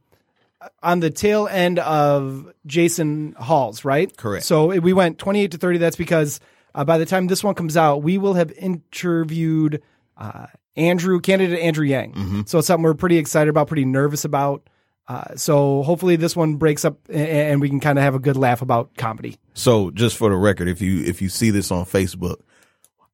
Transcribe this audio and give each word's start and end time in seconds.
on 0.83 1.01
the 1.01 1.11
tail 1.11 1.47
end 1.49 1.79
of 1.79 2.53
Jason 2.67 3.35
Hall's, 3.39 3.85
right? 3.85 4.15
Correct. 4.17 4.45
So 4.45 4.79
we 4.81 4.93
went 4.93 5.19
28 5.19 5.53
to 5.53 5.59
30. 5.59 5.79
That's 5.79 5.97
because 5.97 6.41
uh, 6.75 6.85
by 6.85 6.99
the 6.99 7.07
time 7.07 7.27
this 7.27 7.45
one 7.45 7.55
comes 7.55 7.77
out, 7.77 8.03
we 8.03 8.19
will 8.19 8.35
have 8.35 8.51
interviewed 8.53 9.83
uh, 10.17 10.47
Andrew, 10.77 11.21
candidate 11.21 11.61
Andrew 11.61 11.87
Yang. 11.87 12.13
Mm-hmm. 12.15 12.41
So 12.47 12.59
it's 12.59 12.67
something 12.67 12.83
we're 12.83 12.95
pretty 12.95 13.19
excited 13.19 13.49
about, 13.51 13.69
pretty 13.69 13.85
nervous 13.85 14.25
about. 14.25 14.69
Uh, 15.07 15.37
so 15.37 15.83
hopefully 15.83 16.17
this 16.17 16.37
one 16.37 16.57
breaks 16.57 16.85
up 16.85 16.99
a- 17.09 17.15
and 17.17 17.61
we 17.61 17.69
can 17.69 17.81
kind 17.81 17.99
of 17.99 18.05
have 18.05 18.15
a 18.15 18.19
good 18.19 18.37
laugh 18.37 18.61
about 18.61 18.95
comedy. 18.97 19.39
So 19.55 19.91
just 19.91 20.17
for 20.17 20.29
the 20.29 20.37
record, 20.37 20.69
if 20.69 20.83
you 20.83 21.03
if 21.03 21.23
you 21.23 21.31
see 21.31 21.51
this 21.51 21.71
on 21.71 21.87
Facebook, 21.87 22.37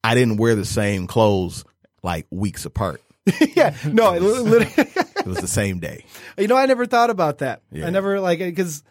I 0.02 0.14
didn't 0.14 0.38
wear 0.38 0.56
the 0.56 0.64
same 0.64 1.06
clothes 1.06 1.64
like 2.02 2.27
weeks 2.30 2.64
apart. 2.64 3.00
yeah, 3.56 3.74
no, 3.87 4.12
it 4.14 4.23
li- 4.23 4.41
literally, 4.41 4.91
It 5.16 5.27
was 5.27 5.38
the 5.38 5.48
same 5.48 5.78
day. 5.78 6.05
you 6.37 6.48
know, 6.48 6.56
I 6.56 6.66
never 6.66 6.84
thought 6.87 7.09
about 7.10 7.38
that. 7.38 7.62
Yeah. 7.73 7.87
I 7.87 7.91
never 7.91 8.20
like 8.20 8.41
uh, 8.41 8.45
because 8.47 8.83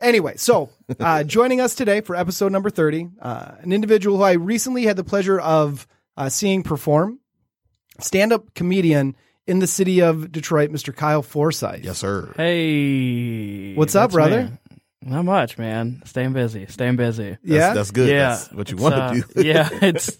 Anyway, 0.00 0.36
so 0.36 0.70
uh, 1.00 1.22
joining 1.22 1.60
us 1.60 1.74
today 1.74 2.00
for 2.00 2.16
episode 2.16 2.50
number 2.50 2.70
30, 2.70 3.10
uh, 3.20 3.52
an 3.60 3.72
individual 3.72 4.16
who 4.16 4.24
I 4.24 4.32
recently 4.32 4.84
had 4.84 4.96
the 4.96 5.04
pleasure 5.04 5.38
of 5.38 5.86
uh, 6.16 6.28
seeing 6.28 6.62
perform, 6.64 7.20
stand 8.00 8.32
up 8.32 8.52
comedian 8.54 9.16
in 9.46 9.58
the 9.60 9.66
city 9.66 10.00
of 10.00 10.30
Detroit, 10.30 10.70
Mr. 10.70 10.94
Kyle 10.94 11.22
Forsyth. 11.22 11.84
Yes, 11.84 11.98
sir. 11.98 12.32
Hey, 12.36 13.74
What's 13.74 13.94
up, 13.94 14.10
that's 14.10 14.14
brother? 14.14 14.44
me. 14.44 14.58
Not 15.04 15.24
much, 15.24 15.58
man. 15.58 16.02
Staying 16.04 16.32
busy, 16.32 16.66
staying 16.68 16.96
busy. 16.96 17.30
That's, 17.30 17.38
Yeah. 17.42 17.74
that's 17.74 17.90
good. 17.90 18.08
yeah, 18.08 18.28
That's 18.30 18.52
what 18.52 18.70
you 18.70 18.76
it's, 18.76 18.82
want 18.82 18.94
uh, 18.94 19.12
to 19.14 19.20
do. 19.34 19.42
yeah, 19.46 19.68
it's 19.82 20.16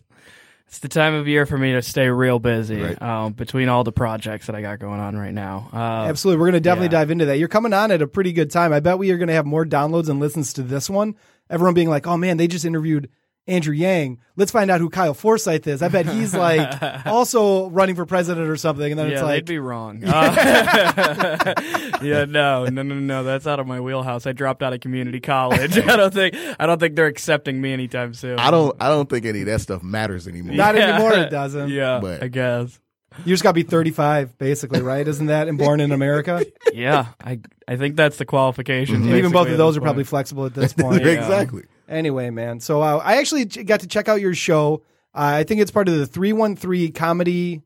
it's 0.66 0.78
the 0.78 0.88
time 0.88 1.12
of 1.14 1.28
year 1.28 1.44
for 1.46 1.58
me 1.58 1.72
to 1.72 1.82
stay 1.82 2.08
real 2.08 2.38
busy 2.38 2.80
Right. 2.80 3.02
um, 3.02 3.34
between 3.34 3.68
all 3.68 3.84
the 3.84 3.92
projects 3.92 4.46
that 4.46 4.56
I 4.56 4.62
got 4.62 4.78
going 4.78 5.00
on 5.00 5.16
right 5.16 5.34
now. 5.34 5.68
Uh, 5.72 5.76
Absolutely. 6.08 6.40
We're 6.40 6.46
going 6.46 6.54
to 6.54 6.60
definitely 6.60 6.86
Yeah. 6.86 7.00
dive 7.00 7.10
into 7.10 7.26
that. 7.26 7.38
You're 7.38 7.48
coming 7.48 7.74
on 7.74 7.90
at 7.90 8.00
a 8.00 8.06
pretty 8.06 8.32
good 8.32 8.50
time. 8.50 8.72
I 8.72 8.80
bet 8.80 8.98
we 8.98 9.10
are 9.10 9.18
going 9.18 9.28
to 9.28 9.34
have 9.34 9.44
more 9.44 9.66
downloads 9.66 10.08
and 10.08 10.18
listens 10.18 10.54
to 10.54 10.62
this 10.62 10.88
one. 10.88 11.14
Everyone 11.50 11.74
being 11.74 11.90
like, 11.90 12.06
oh 12.06 12.16
man, 12.16 12.38
they 12.38 12.46
just 12.48 12.64
interviewed 12.64 13.10
Andrew 13.48 13.74
Yang. 13.74 14.18
Let's 14.36 14.52
find 14.52 14.70
out 14.70 14.80
who 14.80 14.88
Kyle 14.88 15.14
Forsyth 15.14 15.66
is. 15.66 15.82
I 15.82 15.88
bet 15.88 16.06
he's 16.06 16.32
like 16.34 17.06
also 17.06 17.68
running 17.70 17.96
for 17.96 18.06
president 18.06 18.48
or 18.48 18.56
something. 18.56 18.90
And 18.92 18.98
then 18.98 19.08
yeah, 19.08 19.14
it's 19.14 19.22
like, 19.22 19.30
they'd 19.34 19.44
be 19.54 19.58
wrong. 19.58 20.02
Uh, 20.04 21.54
yeah, 22.02 22.24
no, 22.24 22.66
no, 22.66 22.82
no, 22.82 22.94
no. 22.94 23.24
That's 23.24 23.46
out 23.46 23.58
of 23.60 23.66
my 23.66 23.80
wheelhouse. 23.80 24.26
I 24.26 24.32
dropped 24.32 24.62
out 24.62 24.72
of 24.72 24.80
community 24.80 25.20
college. 25.20 25.76
I 25.76 25.96
don't 25.96 26.14
think 26.14 26.36
I 26.58 26.66
don't 26.66 26.78
think 26.78 26.94
they're 26.96 27.06
accepting 27.06 27.60
me 27.60 27.72
anytime 27.72 28.14
soon. 28.14 28.38
I 28.38 28.50
don't. 28.50 28.76
I 28.80 28.88
don't 28.88 29.08
think 29.08 29.26
any 29.26 29.40
of 29.40 29.46
that 29.46 29.60
stuff 29.60 29.82
matters 29.82 30.28
anymore. 30.28 30.54
Not 30.54 30.76
anymore, 30.76 31.12
it 31.14 31.30
doesn't. 31.30 31.68
Yeah, 31.70 31.98
But- 32.00 32.22
I 32.22 32.28
guess. 32.28 32.78
you 33.26 33.34
just 33.34 33.42
got 33.42 33.50
to 33.50 33.54
be 33.54 33.62
35, 33.62 34.38
basically, 34.38 34.80
right? 34.80 35.06
Isn't 35.06 35.26
that 35.26 35.46
and 35.48 35.58
born 35.58 35.80
in 35.80 35.92
America? 35.92 36.44
Yeah, 36.72 37.08
I 37.22 37.40
I 37.68 37.76
think 37.76 37.96
that's 37.96 38.16
the 38.16 38.24
qualifications. 38.24 39.04
And 39.06 39.16
even 39.16 39.32
both 39.32 39.48
of 39.48 39.58
those 39.58 39.74
this 39.74 39.78
are 39.80 39.84
probably 39.84 40.04
flexible 40.04 40.46
at 40.46 40.54
this 40.54 40.72
point. 40.72 41.04
exactly. 41.06 41.64
Anyway, 41.92 42.30
man. 42.30 42.58
So 42.60 42.82
uh, 42.82 42.96
I 43.04 43.18
actually 43.18 43.44
got 43.44 43.80
to 43.80 43.86
check 43.86 44.08
out 44.08 44.20
your 44.20 44.34
show. 44.34 44.82
Uh, 45.14 45.36
I 45.36 45.44
think 45.44 45.60
it's 45.60 45.70
part 45.70 45.88
of 45.88 45.98
the 45.98 46.06
313 46.06 46.92
comedy 46.92 47.62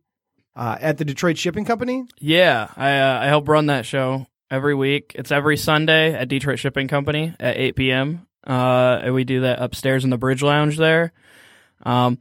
uh, 0.57 0.77
at 0.81 0.99
the 0.99 1.05
Detroit 1.05 1.39
Shipping 1.39 1.65
Company. 1.65 2.05
Yeah, 2.19 2.69
I 2.77 2.99
uh, 2.99 3.21
I 3.21 3.27
help 3.27 3.49
run 3.49 3.67
that 3.67 3.87
show 3.87 4.27
every 4.51 4.75
week. 4.75 5.13
It's 5.15 5.31
every 5.31 5.57
Sunday 5.57 6.13
at 6.13 6.29
Detroit 6.29 6.59
Shipping 6.59 6.89
Company 6.89 7.35
at 7.39 7.57
8 7.57 7.77
p.m. 7.77 8.27
Uh, 8.45 9.01
and 9.03 9.15
we 9.15 9.25
do 9.25 9.43
that 9.43 9.61
upstairs 9.61 10.05
in 10.05 10.11
the 10.11 10.19
Bridge 10.19 10.43
Lounge 10.43 10.77
there. 10.77 11.13
Um, 11.85 12.19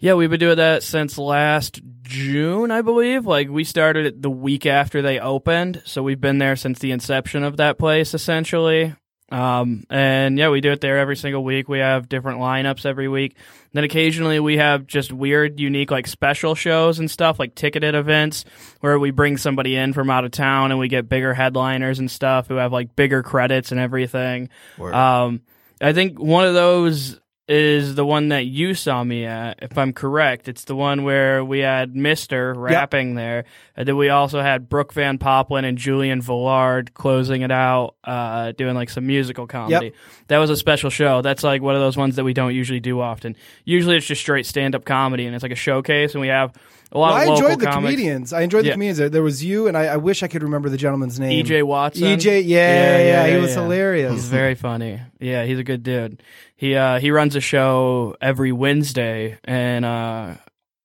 yeah, 0.00 0.14
we've 0.14 0.30
been 0.30 0.40
doing 0.40 0.56
that 0.56 0.82
since 0.82 1.18
last 1.18 1.80
June, 2.02 2.70
I 2.70 2.82
believe. 2.82 3.26
Like 3.26 3.48
we 3.48 3.64
started 3.64 4.06
it 4.06 4.22
the 4.22 4.30
week 4.30 4.66
after 4.66 5.02
they 5.02 5.18
opened, 5.18 5.82
so 5.84 6.02
we've 6.02 6.20
been 6.20 6.38
there 6.38 6.56
since 6.56 6.78
the 6.78 6.92
inception 6.92 7.44
of 7.44 7.56
that 7.58 7.78
place, 7.78 8.14
essentially. 8.14 8.94
Um, 9.30 9.84
and 9.90 10.38
yeah, 10.38 10.48
we 10.48 10.60
do 10.60 10.72
it 10.72 10.80
there 10.80 10.98
every 10.98 11.16
single 11.16 11.44
week. 11.44 11.68
We 11.68 11.80
have 11.80 12.08
different 12.08 12.40
lineups 12.40 12.86
every 12.86 13.08
week. 13.08 13.36
Then 13.72 13.84
occasionally 13.84 14.40
we 14.40 14.56
have 14.56 14.86
just 14.86 15.12
weird, 15.12 15.60
unique, 15.60 15.90
like 15.90 16.06
special 16.06 16.54
shows 16.54 16.98
and 16.98 17.10
stuff, 17.10 17.38
like 17.38 17.54
ticketed 17.54 17.94
events 17.94 18.46
where 18.80 18.98
we 18.98 19.10
bring 19.10 19.36
somebody 19.36 19.76
in 19.76 19.92
from 19.92 20.08
out 20.08 20.24
of 20.24 20.30
town 20.30 20.70
and 20.70 20.80
we 20.80 20.88
get 20.88 21.08
bigger 21.08 21.34
headliners 21.34 21.98
and 21.98 22.10
stuff 22.10 22.48
who 22.48 22.54
have 22.54 22.72
like 22.72 22.96
bigger 22.96 23.22
credits 23.22 23.70
and 23.70 23.78
everything. 23.78 24.48
Word. 24.78 24.94
Um, 24.94 25.42
I 25.80 25.92
think 25.92 26.18
one 26.18 26.46
of 26.46 26.54
those 26.54 27.20
is 27.48 27.94
the 27.94 28.04
one 28.04 28.28
that 28.28 28.44
you 28.44 28.74
saw 28.74 29.02
me 29.02 29.24
at, 29.24 29.58
if 29.62 29.78
I'm 29.78 29.94
correct. 29.94 30.48
It's 30.48 30.64
the 30.64 30.76
one 30.76 31.02
where 31.02 31.42
we 31.42 31.60
had 31.60 31.96
Mister 31.96 32.52
rapping 32.54 33.14
there, 33.14 33.44
and 33.74 33.88
then 33.88 33.96
we 33.96 34.10
also 34.10 34.42
had 34.42 34.68
Brooke 34.68 34.92
Van 34.92 35.16
Poppelen 35.18 35.64
and 35.64 35.78
Julian 35.78 36.20
Velard 36.20 36.92
closing 36.92 37.40
it 37.42 37.50
out, 37.50 37.94
uh, 38.04 38.52
doing 38.52 38.74
like 38.74 38.90
some 38.90 39.06
musical 39.06 39.46
comedy. 39.46 39.92
That 40.26 40.38
was 40.38 40.50
a 40.50 40.56
special 40.56 40.90
show. 40.90 41.22
That's 41.22 41.42
like 41.42 41.62
one 41.62 41.74
of 41.74 41.80
those 41.80 41.96
ones 41.96 42.16
that 42.16 42.24
we 42.24 42.34
don't 42.34 42.54
usually 42.54 42.80
do 42.80 43.00
often. 43.00 43.34
Usually 43.64 43.96
it's 43.96 44.06
just 44.06 44.20
straight 44.20 44.44
stand 44.44 44.74
up 44.74 44.84
comedy, 44.84 45.24
and 45.24 45.34
it's 45.34 45.42
like 45.42 45.52
a 45.52 45.56
showcase, 45.56 46.12
and 46.12 46.20
we 46.20 46.28
have 46.28 46.52
a 46.92 46.98
lot 46.98 47.14
Well, 47.14 47.16
I 47.16 47.24
enjoyed 47.34 47.60
the 47.60 47.66
comics. 47.66 47.92
comedians. 47.94 48.32
I 48.32 48.40
enjoyed 48.42 48.64
the 48.64 48.68
Yeah. 48.68 48.72
comedians. 48.74 48.98
There, 48.98 49.08
there 49.10 49.22
was 49.22 49.44
you, 49.44 49.68
and 49.68 49.76
I, 49.76 49.84
I 49.86 49.96
wish 49.96 50.22
I 50.22 50.28
could 50.28 50.42
remember 50.42 50.68
the 50.70 50.76
gentleman's 50.78 51.18
name. 51.20 51.44
EJ 51.44 51.62
Watson. 51.62 52.04
EJ, 52.04 52.44
yeah, 52.46 52.98
yeah, 52.98 53.26
he 53.26 53.36
was 53.36 53.54
hilarious. 53.54 54.12
He's 54.12 54.24
very 54.28 54.54
funny. 54.54 55.00
Yeah, 55.20 55.44
he's 55.44 55.58
a 55.58 55.64
good 55.64 55.82
dude. 55.82 56.22
He 56.58 56.74
uh 56.74 56.98
he 56.98 57.12
runs 57.12 57.36
a 57.36 57.40
show 57.40 58.16
every 58.20 58.50
Wednesday 58.50 59.38
and 59.44 59.84
uh 59.84 60.34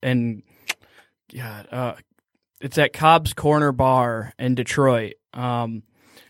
and 0.04 0.44
God, 1.36 1.68
uh 1.72 1.94
it's 2.62 2.78
at 2.78 2.94
Cobb's 2.94 3.34
Corner 3.34 3.72
Bar 3.72 4.34
in 4.38 4.54
Detroit. 4.54 5.14
Um 5.34 5.82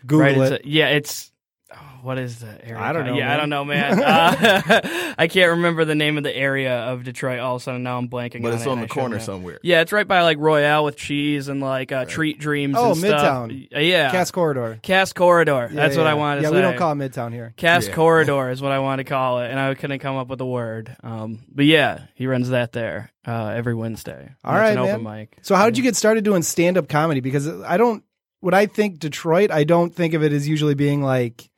Google 0.06 0.20
right, 0.20 0.36
it. 0.38 0.40
it's 0.52 0.64
a- 0.64 0.68
yeah, 0.68 0.88
it's 0.88 1.30
oh, 1.76 1.98
what 2.02 2.18
is 2.18 2.40
the 2.40 2.64
area? 2.66 2.80
I 2.80 2.92
don't 2.92 3.06
know, 3.06 3.14
Yeah, 3.16 3.26
man. 3.26 3.30
I 3.30 3.36
don't 3.38 3.48
know, 3.50 3.64
man. 3.64 3.98
Uh, 4.04 5.14
I 5.18 5.26
can't 5.28 5.50
remember 5.52 5.84
the 5.84 5.94
name 5.94 6.16
of 6.18 6.24
the 6.24 6.34
area 6.36 6.74
of 6.74 7.04
Detroit. 7.04 7.38
All 7.40 7.56
of 7.56 7.62
a 7.62 7.64
sudden, 7.64 7.82
now 7.82 7.98
I'm 7.98 8.08
blanking. 8.08 8.42
But 8.42 8.48
on 8.48 8.54
it's 8.54 8.66
it, 8.66 8.68
on 8.68 8.78
the 8.78 8.84
I 8.84 8.88
corner 8.88 9.20
somewhere. 9.20 9.58
Yeah, 9.62 9.80
it's 9.80 9.92
right 9.92 10.06
by 10.06 10.22
like 10.22 10.38
Royale 10.38 10.84
with 10.84 10.96
cheese 10.96 11.48
and 11.48 11.60
like 11.60 11.92
uh, 11.92 12.04
treat 12.04 12.38
dreams. 12.38 12.74
Oh, 12.78 12.90
and 12.90 12.98
stuff. 12.98 13.48
Midtown. 13.50 13.74
Uh, 13.74 13.78
Yeah, 13.80 14.10
Cass 14.10 14.30
Corridor. 14.30 14.78
Cass 14.82 15.12
Corridor. 15.12 15.68
Yeah, 15.70 15.76
That's 15.76 15.96
what. 15.96 16.06
I 16.06 16.14
wanted 16.14 16.36
to 16.36 16.42
Yeah, 16.42 16.48
say. 16.50 16.56
we 16.56 16.60
don't 16.62 16.76
call 16.76 16.92
it 16.92 16.96
Midtown 16.96 17.32
here. 17.32 17.54
Cass 17.56 17.88
Yeah. 17.88 17.94
Corridor 17.94 18.50
is 18.50 18.60
what 18.60 18.72
I 18.72 18.78
want 18.80 18.98
to 19.00 19.04
call 19.04 19.40
it, 19.40 19.50
and 19.50 19.58
I 19.58 19.74
couldn't 19.74 20.00
come 20.00 20.16
up 20.16 20.28
with 20.28 20.40
a 20.40 20.46
word. 20.46 20.94
Um, 21.02 21.40
but 21.50 21.64
yeah, 21.64 22.02
he 22.14 22.26
runs 22.26 22.50
that 22.50 22.72
there 22.72 23.10
uh, 23.26 23.48
every 23.48 23.74
Wednesday. 23.74 24.34
All 24.44 24.54
And 24.54 24.78
it's 24.78 24.90
open 24.90 25.02
mic. 25.02 25.38
So 25.42 25.54
how 25.54 25.64
did 25.66 25.76
you 25.78 25.82
get 25.82 25.96
started 25.96 26.24
doing 26.24 26.42
stand 26.42 26.76
up 26.78 26.88
comedy? 26.88 27.20
Because 27.20 27.48
I 27.48 27.76
don't, 27.76 28.04
when 28.40 28.52
I 28.54 28.66
think 28.66 28.98
Detroit, 28.98 29.50
I 29.50 29.64
don't 29.64 29.94
think 29.94 30.12
of 30.14 30.22
it 30.22 30.32
as 30.32 30.46
usually 30.46 30.74
being 30.74 31.02
like 31.02 31.48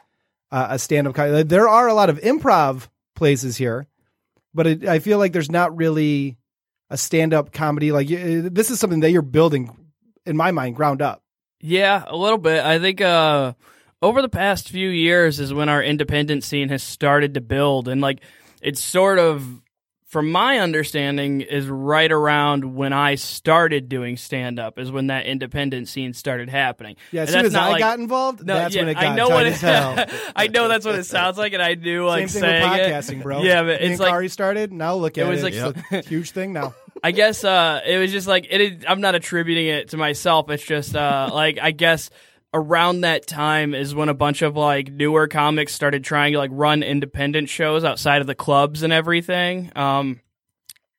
uh, 0.51 0.69
a 0.71 0.79
stand 0.79 1.07
up 1.07 1.15
comedy. 1.15 1.43
There 1.43 1.69
are 1.69 1.89
a 1.89 1.95
lot 1.95 2.11
of 2.11 2.21
improv 2.21 2.89
places 3.15 3.57
here, 3.57 3.87
but 4.55 4.67
it, 4.67 4.87
I 4.87 4.99
feel 4.99 5.19
like 5.19 5.33
there's 5.33 5.51
not 5.51 5.77
really 5.77 6.37
a 6.91 6.97
stand 6.97 7.35
up 7.35 7.53
comedy. 7.53 7.93
Like 7.93 8.09
this 8.09 8.71
is 8.71 8.79
something 8.79 9.01
that 9.01 9.11
you're 9.11 9.23
building, 9.23 9.77
in 10.25 10.37
my 10.37 10.51
mind, 10.51 10.77
ground 10.77 11.03
up. 11.03 11.23
Yeah, 11.61 12.05
a 12.07 12.17
little 12.17 12.39
bit. 12.39 12.65
I 12.65 12.79
think 12.79 13.01
uh, 13.01 13.55
over 14.03 14.23
the 14.23 14.29
past 14.29 14.69
few 14.69 14.89
years 14.89 15.41
is 15.41 15.53
when 15.55 15.69
our 15.69 15.83
independent 15.83 16.45
scene 16.45 16.69
has 16.69 16.83
started 16.83 17.35
to 17.35 17.41
build, 17.41 17.89
and 17.89 18.01
like 18.01 18.21
it's 18.63 18.81
sort 18.81 19.19
of 19.19 19.63
from 20.07 20.31
my 20.31 20.59
understanding, 20.61 21.41
is 21.41 21.67
right 21.67 22.11
around 22.13 22.77
when 22.77 22.93
I 22.93 23.17
started 23.17 23.89
doing 23.89 24.17
stand 24.17 24.61
up, 24.61 24.79
is 24.79 24.91
when 24.93 25.09
that 25.09 25.27
independent 25.27 25.89
scene 25.89 26.13
started 26.13 26.49
happening. 26.49 26.95
Yeah, 27.11 27.23
as 27.23 27.29
And 27.29 27.35
soon 27.35 27.43
that's 27.43 27.55
as 27.57 27.61
I 27.61 27.69
like- 27.71 27.81
got 27.81 27.99
involved, 27.99 28.47
No, 28.47 28.55
that's 28.55 28.75
yeah, 28.75 28.83
when 28.83 28.89
it 28.91 28.95
got 28.95 29.05
I 29.05 29.15
know 29.17 29.29
what 29.31 29.47
as 29.47 29.61
hell. 29.61 29.97
I 30.37 30.47
know 30.47 30.69
that's 30.69 30.87
what 30.87 30.95
it 30.95 31.05
sounds 31.05 31.39
like, 31.39 31.55
and 31.55 31.63
I 31.63 31.75
knew 31.75 32.07
like 32.07 32.29
Same 32.29 32.43
thing 32.43 32.71
with 32.71 32.81
it. 32.81 32.93
podcasting, 32.93 33.23
bro. 33.23 33.43
Yeah, 33.43 33.63
but 33.65 33.81
Me 33.81 33.89
it's 33.89 34.01
like 34.01 34.13
Khary 34.13 34.31
started. 34.31 34.73
Now 34.73 34.95
look 34.95 35.19
at 35.19 35.27
was 35.29 35.43
it. 35.43 35.55
like- 35.55 35.77
it's 35.91 36.07
a 36.07 36.09
huge 36.09 36.31
thing 36.31 36.53
now. 36.53 36.75
I 37.05 37.11
guess 37.11 37.45
uh, 37.45 37.83
it 37.85 37.99
was 37.99 38.11
just 38.11 38.27
like 38.27 38.47
it. 38.49 38.61
Is, 38.61 38.85
I'm 38.89 39.01
not 39.03 39.15
attributing 39.15 39.67
it 39.67 39.91
to 39.91 39.97
myself. 39.99 40.49
It's 40.51 40.65
just 40.65 40.97
uh, 40.97 41.31
like 41.33 41.59
I 41.61 41.71
guess 41.73 42.09
around 42.55 43.03
that 43.03 43.27
time 43.27 43.75
is 43.75 43.95
when 43.95 44.09
a 44.09 44.15
bunch 44.15 44.43
of 44.43 44.57
like 44.57 44.91
newer 44.91 45.29
comics 45.29 45.75
started 45.75 46.05
trying 46.05 46.33
to 46.33 46.39
like 46.39 46.51
run 46.53 46.83
independent 46.83 47.49
shows 47.49 47.85
outside 47.85 48.21
of 48.21 48.27
the 48.27 48.35
clubs 48.35 48.83
and 48.83 48.93
everything. 48.93 49.71
Um, 49.77 50.21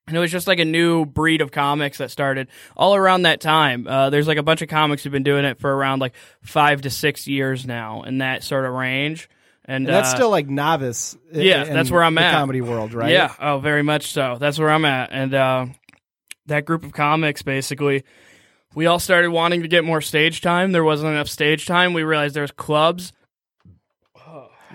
and 0.07 0.15
it 0.15 0.19
was 0.19 0.31
just 0.31 0.47
like 0.47 0.59
a 0.59 0.65
new 0.65 1.05
breed 1.05 1.41
of 1.41 1.51
comics 1.51 1.97
that 1.97 2.11
started 2.11 2.47
all 2.77 2.95
around 2.95 3.23
that 3.23 3.41
time. 3.41 3.85
Uh, 3.87 4.09
there's 4.09 4.27
like 4.27 4.37
a 4.37 4.43
bunch 4.43 4.61
of 4.61 4.69
comics 4.69 5.03
who've 5.03 5.11
been 5.11 5.23
doing 5.23 5.43
it 5.43 5.59
for 5.59 5.73
around 5.73 5.99
like 5.99 6.13
five 6.41 6.83
to 6.83 6.89
six 6.89 7.27
years 7.27 7.65
now 7.65 8.03
in 8.03 8.19
that 8.19 8.43
sort 8.43 8.65
of 8.65 8.73
range. 8.73 9.29
And, 9.65 9.85
And 9.85 9.93
that's 9.93 10.13
uh, 10.13 10.15
still 10.15 10.29
like 10.29 10.47
novice. 10.47 11.17
yeah, 11.33 11.65
that's 11.65 11.91
where 11.91 12.03
I'm 12.03 12.17
at. 12.17 12.31
Comedy 12.33 12.61
world, 12.61 12.93
right? 12.93 13.11
Yeah, 13.11 13.33
oh, 13.37 13.59
very 13.59 13.83
much 13.83 14.13
so. 14.13 14.37
That's 14.39 14.57
where 14.57 14.69
I'm 14.69 14.85
at. 14.85 15.09
And 15.11 15.33
uh, 15.33 15.65
that 16.45 16.63
group 16.63 16.85
of 16.85 16.93
comics, 16.93 17.41
basically, 17.41 18.05
we 18.77 18.85
all 18.85 18.99
started 18.99 19.31
wanting 19.31 19.63
to 19.63 19.67
get 19.67 19.83
more 19.83 20.01
stage 20.01 20.39
time. 20.39 20.71
There 20.71 20.83
wasn't 20.83 21.09
enough 21.09 21.29
stage 21.29 21.65
time. 21.65 21.93
We 21.93 22.03
realized 22.03 22.35
there's 22.35 22.51
clubs. 22.51 23.11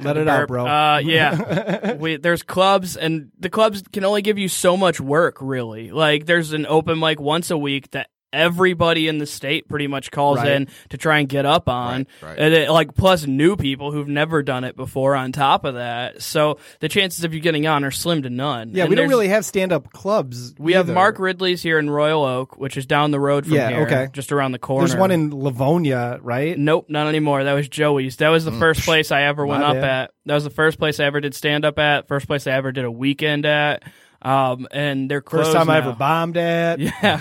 Let 0.01 0.17
it 0.17 0.27
out, 0.27 0.49
bro. 0.49 0.67
Uh, 0.67 0.99
yeah, 1.05 1.93
we, 2.01 2.17
there's 2.17 2.43
clubs, 2.43 2.97
and 2.97 3.31
the 3.39 3.49
clubs 3.49 3.85
can 3.93 4.05
only 4.05 4.21
give 4.21 4.39
you 4.39 4.49
so 4.49 4.77
much 4.77 5.01
work, 5.01 5.37
really. 5.41 5.93
Like, 5.93 6.27
there's 6.27 6.53
an 6.53 6.67
open 6.67 6.99
mic 6.99 7.21
once 7.21 7.53
a 7.53 7.57
week 7.57 7.93
that 7.93 8.09
everybody 8.33 9.09
in 9.09 9.19
the 9.19 9.27
state 9.27 9.69
pretty 9.69 9.87
much 9.87 10.11
calls 10.11 10.39
Right. 10.39 10.53
in 10.53 10.69
to 10.91 10.97
try 10.99 11.19
and 11.19 11.29
get 11.29 11.45
up 11.47 11.69
on. 11.69 12.07
Right, 12.23 12.29
right. 12.31 12.39
And 12.39 12.55
it, 12.55 12.71
like, 12.71 12.95
plus 12.95 13.27
new 13.27 13.57
people 13.57 13.93
who've 13.93 14.09
never 14.09 14.43
done 14.43 14.65
it 14.65 14.77
before 14.77 15.15
on 15.15 15.33
top 15.33 15.65
of 15.65 15.75
that. 15.75 16.23
So 16.23 16.59
the 16.81 16.89
chances 16.89 17.25
of 17.25 17.35
you 17.35 17.41
getting 17.41 17.67
on 17.67 17.85
are 17.85 17.91
slim 17.91 18.23
to 18.23 18.31
none. 18.31 18.71
yeah, 18.73 18.85
And 18.85 18.91
we 18.91 18.97
don't 18.97 19.09
really 19.09 19.29
have 19.29 19.45
stand 19.45 19.73
up 19.73 19.93
clubs. 19.93 20.55
we 20.59 20.73
have. 20.73 20.89
Mark 20.89 21.19
Ridley's 21.19 21.63
here 21.63 21.79
in 21.79 21.89
Royal 21.91 22.25
Oak, 22.25 22.57
which 22.59 22.77
is 22.77 22.87
down 22.87 23.11
the 23.11 23.21
road 23.21 23.45
from 23.47 23.55
Yeah, 23.55 23.69
here, 23.69 23.83
okay. 23.83 24.09
just 24.13 24.33
around 24.33 24.53
the 24.53 24.59
corner. 24.59 24.87
There's 24.87 24.99
one 24.99 25.11
in 25.11 25.31
Livonia, 25.35 26.19
right? 26.23 26.59
Nope, 26.59 26.87
not 26.89 27.07
anymore. 27.09 27.45
That 27.45 27.53
was 27.55 27.69
Joey's. 27.69 28.17
That 28.17 28.29
was 28.29 28.45
the 28.45 28.51
mm. 28.51 28.59
first 28.59 28.83
place 28.83 29.11
I 29.13 29.23
ever 29.23 29.47
went 29.47 29.63
My 29.63 29.69
up 29.69 29.75
bad. 29.77 29.85
at. 29.85 30.11
That 30.27 30.35
was 30.35 30.45
the 30.45 30.51
first 30.51 30.79
place 30.79 31.01
I 31.01 31.05
ever 31.05 31.21
did 31.21 31.35
stand 31.35 31.65
up 31.65 31.79
at. 31.79 32.09
First 32.09 32.27
place 32.27 32.47
I 32.47 32.53
ever 32.53 32.73
did 32.73 32.85
a 32.85 32.91
weekend 32.91 33.45
at. 33.47 33.83
Um, 34.23 34.69
and 34.71 35.11
they're 35.11 35.21
closed 35.21 35.47
First 35.47 35.57
time 35.57 35.69
I 35.69 35.79
ever 35.79 35.93
bombed 35.93 36.37
at. 36.37 36.79
Yeah, 36.81 37.21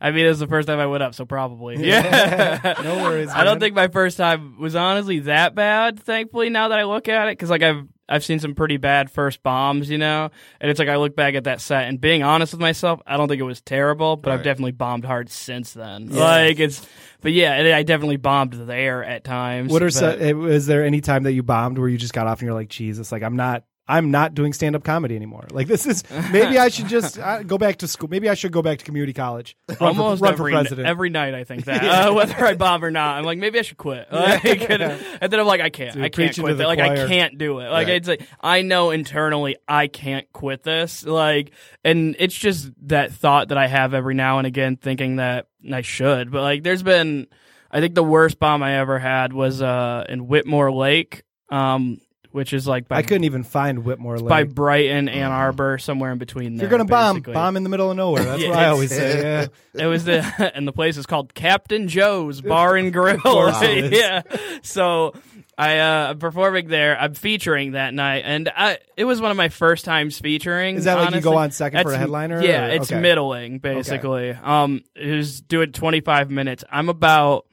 I- 0.00 0.10
mean, 0.12 0.24
it 0.24 0.28
was 0.28 0.38
the 0.38 0.46
first 0.46 0.68
time 0.68 0.78
I 0.78 0.86
went 0.86 1.02
up, 1.02 1.14
so 1.14 1.24
probably. 1.24 1.76
Yeah, 1.84 2.74
No 2.84 3.02
worries, 3.02 3.28
I 3.30 3.42
don't 3.44 3.54
man. 3.54 3.60
think 3.60 3.74
my 3.74 3.88
first 3.88 4.16
time 4.16 4.58
was 4.60 4.76
honestly 4.76 5.20
that 5.20 5.54
bad. 5.54 5.98
Thankfully, 6.00 6.48
now 6.48 6.68
that 6.68 6.78
I 6.78 6.84
look 6.84 7.08
at 7.08 7.28
it, 7.28 7.32
because 7.32 7.50
like 7.50 7.62
I've 7.62 7.86
I've 8.08 8.24
seen 8.24 8.38
some 8.38 8.54
pretty 8.54 8.78
bad 8.78 9.10
first 9.10 9.42
bombs, 9.42 9.90
you 9.90 9.98
know, 9.98 10.30
and 10.60 10.70
it's 10.70 10.78
like 10.78 10.88
I 10.88 10.96
look 10.96 11.14
back 11.14 11.34
at 11.34 11.44
that 11.44 11.60
set 11.60 11.88
and 11.88 12.00
being 12.00 12.22
honest 12.22 12.54
with 12.54 12.60
myself, 12.60 13.00
I 13.06 13.16
don't 13.18 13.28
think 13.28 13.40
it 13.40 13.44
was 13.44 13.60
terrible, 13.60 14.16
but 14.16 14.32
I've 14.32 14.42
definitely 14.42 14.72
bombed 14.72 15.04
hard 15.04 15.28
since 15.28 15.74
then. 15.74 16.08
Like 16.08 16.58
it's, 16.58 16.86
but 17.20 17.32
yeah, 17.32 17.74
I 17.76 17.82
definitely 17.82 18.16
bombed 18.16 18.54
there 18.54 19.04
at 19.04 19.24
times. 19.24 19.70
What 19.70 19.82
are 19.82 19.90
so, 19.90 20.08
is 20.10 20.66
there 20.66 20.84
any 20.84 21.02
time 21.02 21.24
that 21.24 21.32
you 21.32 21.42
bombed 21.42 21.78
where 21.78 21.88
you 21.88 21.98
just 21.98 22.14
got 22.14 22.26
off 22.26 22.38
and 22.40 22.46
you're 22.46 22.54
like, 22.54 22.70
Jesus, 22.70 23.12
like 23.12 23.22
I'm 23.22 23.36
not, 23.36 23.64
I'm 23.88 24.10
not 24.10 24.34
doing 24.34 24.52
stand 24.52 24.76
up 24.76 24.84
comedy 24.84 25.16
anymore. 25.16 25.46
Like 25.50 25.66
this 25.66 25.86
is 25.86 26.04
maybe 26.30 26.58
I 26.58 26.68
should 26.68 26.88
just 26.88 27.18
uh, 27.18 27.42
go 27.42 27.56
back 27.56 27.78
to 27.78 27.88
school. 27.88 28.08
Maybe 28.10 28.28
I 28.28 28.34
should 28.34 28.52
go 28.52 28.60
back 28.60 28.78
to 28.80 28.84
community 28.84 29.14
college. 29.14 29.56
Run 29.68 29.76
Almost 29.80 30.18
for, 30.18 30.24
run 30.24 30.32
every 30.34 30.52
for 30.52 30.58
president. 30.58 30.88
every 30.88 31.08
night, 31.10 31.34
I 31.34 31.44
think 31.44 31.64
that 31.64 31.82
uh, 32.08 32.12
whether 32.12 32.44
I 32.44 32.54
bomb 32.54 32.84
or 32.84 32.90
not, 32.90 33.16
I'm 33.18 33.24
like 33.24 33.38
maybe 33.38 33.58
I 33.58 33.62
should 33.62 33.78
quit. 33.78 34.06
Like, 34.12 34.44
and, 34.70 34.82
and 34.82 35.32
then 35.32 35.40
I'm 35.40 35.46
like 35.46 35.60
I 35.62 35.70
can't, 35.70 35.94
Dude, 35.94 36.04
I 36.04 36.08
can't 36.10 36.36
quit 36.38 36.58
that. 36.58 36.66
Like 36.66 36.78
I 36.80 37.06
can't 37.06 37.38
do 37.38 37.60
it. 37.60 37.70
Like 37.70 37.86
Right. 37.88 37.96
it's 37.96 38.08
like 38.08 38.28
I 38.40 38.60
know 38.62 38.90
internally 38.90 39.56
I 39.66 39.86
can't 39.86 40.30
quit 40.32 40.62
this. 40.64 41.06
Like, 41.06 41.52
and 41.82 42.14
it's 42.18 42.34
just 42.34 42.70
that 42.88 43.12
thought 43.12 43.48
that 43.48 43.58
I 43.58 43.68
have 43.68 43.94
every 43.94 44.14
now 44.14 44.36
and 44.38 44.46
again, 44.46 44.76
thinking 44.76 45.16
that 45.16 45.46
I 45.72 45.80
should. 45.80 46.30
But 46.30 46.42
like, 46.42 46.62
there's 46.62 46.82
been, 46.82 47.26
I 47.70 47.80
think 47.80 47.94
the 47.94 48.02
worst 48.02 48.38
bomb 48.38 48.62
I 48.62 48.78
ever 48.78 48.98
had 48.98 49.32
was 49.32 49.62
uh 49.62 50.04
in 50.08 50.26
Whitmore 50.28 50.70
Lake, 50.72 51.22
um, 51.50 52.00
which 52.30 52.52
is 52.52 52.66
like 52.68 52.88
by 52.88 52.96
I 52.98 53.02
couldn't 53.02 53.24
even 53.24 53.42
find 53.42 53.84
Whitmore 53.84 54.18
Lake. 54.18 54.28
by 54.28 54.44
Brighton, 54.44 55.08
Ann 55.08 55.30
Arbor, 55.32 55.78
somewhere 55.78 56.12
in 56.12 56.18
between. 56.18 56.56
There, 56.56 56.64
you're 56.64 56.70
gonna 56.70 56.84
bomb, 56.84 57.16
basically. 57.16 57.34
bomb 57.34 57.56
in 57.56 57.62
the 57.62 57.68
middle 57.68 57.90
of 57.90 57.96
nowhere. 57.96 58.24
That's 58.24 58.42
Yeah, 58.42 58.48
what 58.50 58.58
I 58.58 58.60
it's- 58.62 58.72
always 58.72 58.90
say. 58.90 59.22
Yeah. 59.22 59.46
It 59.82 59.86
was 59.86 60.04
the 60.04 60.52
and 60.56 60.66
the 60.66 60.72
place 60.72 60.96
is 60.96 61.06
called 61.06 61.34
Captain 61.34 61.86
Joe's 61.88 62.40
Bar 62.40 62.76
and 62.76 62.92
Grill. 62.92 63.18
course 63.18 63.62
it 63.62 63.92
is. 63.92 63.98
yeah. 63.98 64.22
So 64.62 65.14
I 65.56 65.78
uh 65.78 66.10
I'm 66.10 66.18
performing 66.18 66.66
there. 66.68 66.98
I'm 67.00 67.14
featuring 67.14 67.72
that 67.72 67.94
night 67.94 68.22
and 68.26 68.48
I 68.54 68.78
it 68.96 69.04
was 69.04 69.20
one 69.20 69.30
of 69.30 69.36
my 69.36 69.48
first 69.50 69.84
times 69.84 70.18
featuring. 70.18 70.76
Is 70.76 70.84
that 70.84 70.94
like 70.98 71.14
you 71.14 71.20
go 71.20 71.36
on 71.36 71.52
second 71.52 71.82
for 71.84 71.92
a 71.92 71.96
headliner? 71.98 72.42
Yeah, 72.42 72.66
or- 72.66 72.70
it's 72.70 72.90
okay. 72.90 73.00
middling 73.00 73.58
basically. 73.60 74.30
Um 74.32 74.82
it 74.96 75.14
was 75.14 75.40
doing 75.40 75.70
25 75.72 76.28
minutes. 76.30 76.64
I'm 76.70 76.88
about 76.88 77.46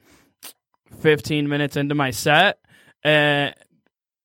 15 1.01 1.47
minutes 1.47 1.75
into 1.77 1.95
my 1.95 2.11
set 2.11 2.59
uh, 3.03 3.51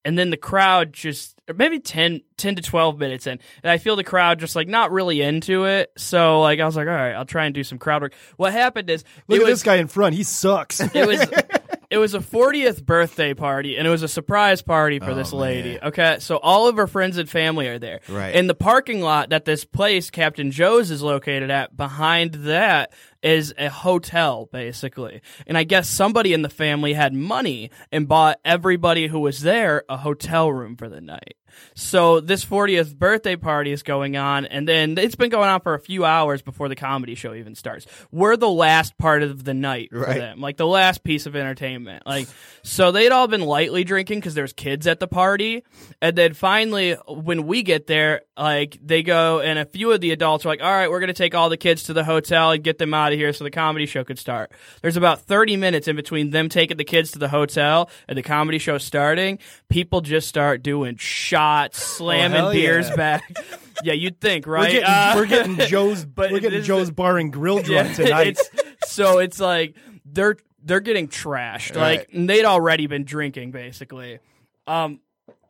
and 0.05 0.19
then 0.19 0.31
the 0.31 0.37
crowd 0.37 0.93
just 0.93 1.37
maybe 1.57 1.79
10, 1.81 2.21
10 2.37 2.55
to 2.57 2.63
12 2.63 2.99
minutes 2.99 3.27
in 3.27 3.39
and 3.63 3.71
i 3.71 3.77
feel 3.79 3.97
the 3.97 4.05
crowd 4.05 4.39
just 4.39 4.55
like 4.57 4.69
not 4.69 4.93
really 4.93 5.21
into 5.21 5.65
it 5.65 5.91
so 5.97 6.41
like 6.41 6.61
i 6.61 6.65
was 6.65 6.77
like 6.77 6.87
all 6.87 6.95
right 6.95 7.13
i'll 7.15 7.25
try 7.25 7.45
and 7.45 7.55
do 7.55 7.65
some 7.65 7.77
crowd 7.79 8.01
work 8.03 8.15
what 8.37 8.53
happened 8.53 8.89
is 8.89 9.05
Look 9.29 9.41
at 9.41 9.45
was 9.47 9.55
this 9.59 9.63
guy 9.63 9.77
in 9.77 9.89
front. 9.89 10.15
He 10.15 10.23
sucks. 10.23 10.81
it 10.95 11.07
was 11.07 11.21
it 11.91 11.99
was 11.99 12.15
a 12.15 12.21
40th 12.21 12.85
birthday 12.87 13.35
party 13.35 13.77
and 13.77 13.85
it 13.87 13.91
was 13.91 14.05
a 14.05 14.09
surprise 14.09 14.63
party 14.63 15.01
for 15.01 15.11
Oh, 15.11 15.15
this 15.17 15.33
lady 15.33 15.71
man. 15.73 15.81
okay 15.85 16.17
so 16.21 16.37
all 16.37 16.69
of 16.69 16.77
her 16.77 16.87
friends 16.87 17.19
and 17.19 17.29
family 17.29 17.67
are 17.67 17.81
there 17.81 17.99
Right. 18.09 18.35
in 18.35 18.47
the 18.47 18.55
parking 18.55 19.01
lot 19.01 19.31
that 19.31 19.45
this 19.45 19.65
place 19.65 20.09
captain 20.11 20.53
joe's 20.53 20.91
is 20.93 21.03
located 21.03 21.51
at 21.51 21.77
behind 21.77 22.35
that 22.35 22.93
is 23.23 23.53
a 23.59 23.69
hotel 23.69 24.49
basically 24.53 25.21
and 25.47 25.57
i 25.59 25.65
guess 25.65 25.89
somebody 25.89 26.33
in 26.33 26.43
the 26.43 26.49
family 26.49 26.93
had 26.95 27.13
money 27.15 27.71
and 27.93 28.09
bought 28.09 28.39
everybody 28.45 29.07
who 29.09 29.21
was 29.21 29.41
there 29.43 29.85
a 29.89 29.97
hotel 29.97 30.51
room 30.51 30.77
for 30.77 30.89
the 30.89 31.01
night 31.01 31.35
so 31.75 32.21
this 32.21 32.45
40th 32.45 32.97
birthday 32.97 33.35
party 33.35 33.73
is 33.73 33.83
going 33.83 34.17
on, 34.17 34.47
and 34.47 34.69
then 34.69 34.97
it's 34.97 35.17
been 35.17 35.31
going 35.31 35.49
on 35.49 35.61
for 35.61 35.75
a 35.75 35.81
few 35.81 36.05
hours 36.05 36.43
before 36.43 36.69
the 36.69 36.77
comedy 36.77 37.17
show 37.17 37.35
even 37.35 37.57
starts. 37.57 37.87
We're 38.13 38.37
the 38.37 38.49
last 38.49 38.97
part 38.99 39.25
of 39.25 39.43
the 39.43 39.53
night 39.53 39.89
for 39.91 39.99
Right. 39.99 40.17
them, 40.19 40.41
like 40.41 40.57
the 40.59 40.67
last 40.67 41.03
piece 41.03 41.27
of 41.27 41.35
entertainment. 41.35 42.07
Like, 42.07 42.29
so 42.63 42.93
they'd 42.93 43.11
all 43.11 43.27
been 43.27 43.41
lightly 43.43 43.83
drinking 43.83 44.21
because 44.21 44.35
there's 44.35 44.53
kids 44.53 44.87
at 44.87 45.01
the 45.01 45.09
party, 45.09 45.65
and 46.01 46.17
then 46.17 46.35
finally, 46.35 46.93
when 47.09 47.49
we 47.49 47.65
get 47.65 47.89
there, 47.89 48.21
like 48.39 48.79
they 48.81 49.03
go, 49.03 49.41
and 49.41 49.59
a 49.59 49.65
few 49.65 49.91
of 49.91 50.01
the 50.01 50.13
adults 50.13 50.47
are 50.47 50.51
like, 50.51 50.63
"All 50.63 50.71
right, 50.71 50.89
we're 50.89 51.01
gonna 51.01 51.13
take 51.13 51.35
all 51.35 51.49
the 51.49 51.57
kids 51.57 51.83
to 51.85 51.93
the 51.93 52.05
hotel 52.05 52.53
and 52.53 52.63
get 52.63 52.79
them 52.79 52.95
out 52.95 53.10
of 53.13 53.19
here 53.19 53.33
so 53.33 53.45
the 53.45 53.51
comedy 53.51 53.87
show 53.87 54.05
could 54.05 54.19
start." 54.19 54.53
There's 54.83 54.97
about 54.97 55.23
30 55.23 55.57
minutes 55.57 55.89
in 55.89 55.97
between 55.97 56.31
them 56.31 56.49
taking 56.49 56.77
the 56.77 56.85
kids 56.85 57.11
to 57.13 57.19
the 57.19 57.29
hotel 57.29 57.91
and 58.09 58.17
the 58.17 58.23
comedy 58.23 58.59
show 58.59 58.79
starting. 58.79 59.39
People 59.69 60.01
just 60.01 60.29
start 60.29 60.63
doing 60.63 60.97
shots, 60.97 61.83
slamming 61.83 62.37
hell 62.37 62.53
beers 62.53 62.89
yeah. 62.91 62.97
back. 62.97 63.37
Yeah, 63.83 63.95
you'd 63.95 64.21
think, 64.21 64.47
We're 64.47 64.55
right? 64.55 64.73
getting, 64.73 64.85
Uh, 64.85 65.13
we're 65.17 65.27
getting 65.27 65.57
Joe's. 65.57 66.05
but 66.15 66.31
we're 66.31 66.41
getting 66.41 66.63
Joe's 66.63 66.91
Bar 66.91 67.17
and 67.17 67.33
Grill 67.33 67.63
drunk 67.63 67.95
tonight. 67.95 68.39
it's, 68.39 68.51
so 68.93 69.19
it's 69.21 69.41
like 69.41 69.75
they're 70.05 70.37
they're 70.63 70.81
getting 70.81 71.09
trashed. 71.09 71.77
Right. 71.77 72.01
Like 72.01 72.11
they'd 72.13 72.45
already 72.45 72.87
been 72.89 73.05
drinking 73.05 73.53
basically. 73.53 74.19
Um 74.67 75.01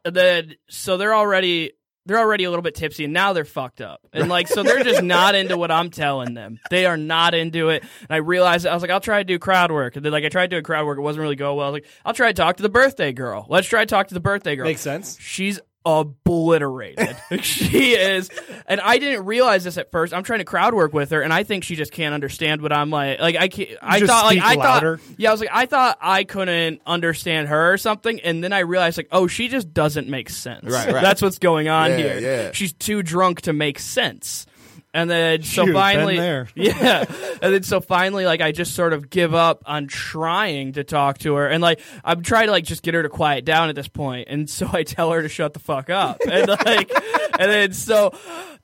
and 0.04 0.14
then 0.14 0.54
so 0.68 0.96
they're 0.96 1.14
already 1.14 1.72
they're 2.06 2.18
already 2.18 2.44
a 2.44 2.50
little 2.50 2.62
bit 2.62 2.74
tipsy 2.74 3.04
and 3.04 3.12
now 3.12 3.32
they're 3.32 3.44
fucked 3.44 3.80
up. 3.80 4.00
And 4.12 4.28
like 4.28 4.48
so 4.48 4.62
they're 4.62 4.82
just 4.82 5.02
not 5.02 5.34
into 5.34 5.56
what 5.56 5.70
I'm 5.70 5.90
telling 5.90 6.34
them. 6.34 6.58
They 6.70 6.86
are 6.86 6.96
not 6.96 7.34
into 7.34 7.68
it. 7.70 7.82
And 7.82 8.10
I 8.10 8.16
realized 8.16 8.66
I 8.66 8.72
was 8.74 8.82
like, 8.82 8.90
I'll 8.92 9.00
try 9.00 9.18
to 9.18 9.24
do 9.24 9.38
crowd 9.38 9.72
work. 9.72 9.96
And 9.96 10.04
then 10.04 10.12
like 10.12 10.24
I 10.24 10.28
tried 10.28 10.50
doing 10.50 10.62
crowd 10.62 10.86
work, 10.86 10.98
it 10.98 11.02
wasn't 11.02 11.22
really 11.22 11.36
going 11.36 11.56
well. 11.56 11.66
I 11.66 11.70
was 11.70 11.82
like, 11.82 11.90
I'll 12.04 12.14
try 12.14 12.28
to 12.28 12.34
talk 12.34 12.56
to 12.58 12.62
the 12.62 12.68
birthday 12.68 13.12
girl. 13.12 13.46
Let's 13.48 13.66
try 13.66 13.80
to 13.80 13.86
talk 13.86 14.08
to 14.08 14.14
the 14.14 14.20
birthday 14.20 14.56
girl. 14.56 14.66
Makes 14.66 14.82
sense. 14.82 15.18
She's 15.20 15.58
obliterated. 15.84 17.16
she 17.42 17.92
is, 17.92 18.30
and 18.66 18.80
I 18.80 18.98
didn't 18.98 19.24
realize 19.26 19.64
this 19.64 19.76
at 19.78 19.90
first. 19.90 20.12
I'm 20.12 20.22
trying 20.22 20.40
to 20.40 20.44
crowd 20.44 20.74
work 20.74 20.92
with 20.92 21.10
her, 21.10 21.22
and 21.22 21.32
I 21.32 21.42
think 21.44 21.64
she 21.64 21.76
just 21.76 21.92
can't 21.92 22.14
understand 22.14 22.62
what 22.62 22.72
I'm 22.72 22.90
like. 22.90 23.18
Like 23.20 23.36
I 23.36 23.48
can't. 23.48 23.70
I 23.82 23.98
just 24.00 24.10
thought 24.10 24.24
like 24.26 24.40
I 24.40 24.54
louder. 24.54 24.98
thought. 24.98 25.14
Yeah, 25.18 25.28
I 25.30 25.32
was 25.32 25.40
like 25.40 25.50
I 25.52 25.66
thought 25.66 25.98
I 26.00 26.24
couldn't 26.24 26.82
understand 26.86 27.48
her 27.48 27.72
or 27.72 27.78
something, 27.78 28.20
and 28.20 28.42
then 28.42 28.52
I 28.52 28.60
realized 28.60 28.96
like 28.96 29.08
oh 29.12 29.26
she 29.26 29.48
just 29.48 29.72
doesn't 29.72 30.08
make 30.08 30.30
sense. 30.30 30.64
Right, 30.64 30.92
right. 30.92 31.02
That's 31.02 31.22
what's 31.22 31.38
going 31.38 31.68
on 31.68 31.90
Yeah, 31.90 31.96
here. 31.96 32.18
yeah. 32.18 32.50
She's 32.52 32.72
too 32.72 33.02
drunk 33.02 33.42
to 33.42 33.52
make 33.52 33.78
sense. 33.78 34.46
And 34.92 35.08
then 35.08 35.42
so 35.44 35.66
Shoot, 35.66 35.72
finally, 35.72 36.16
yeah. 36.56 37.04
And 37.40 37.54
then 37.54 37.62
so 37.62 37.80
finally, 37.80 38.24
like 38.26 38.40
I 38.40 38.50
just 38.50 38.74
sort 38.74 38.92
of 38.92 39.08
give 39.08 39.34
up 39.34 39.62
on 39.66 39.86
trying 39.86 40.72
to 40.72 40.82
talk 40.84 41.18
to 41.18 41.34
her, 41.36 41.46
and 41.46 41.62
like 41.62 41.80
I'm 42.04 42.22
trying 42.22 42.46
to 42.46 42.50
like 42.52 42.64
just 42.64 42.82
get 42.82 42.94
her 42.94 43.02
to 43.04 43.08
quiet 43.08 43.44
down 43.44 43.68
at 43.68 43.76
this 43.76 43.86
point, 43.88 44.26
and 44.28 44.50
so 44.50 44.68
I 44.72 44.82
tell 44.82 45.12
her 45.12 45.22
to 45.22 45.28
shut 45.28 45.54
the 45.54 45.60
fuck 45.60 45.90
up, 45.90 46.18
and 46.28 46.48
like, 46.48 46.90
and 47.38 47.50
then 47.50 47.72
so 47.72 48.12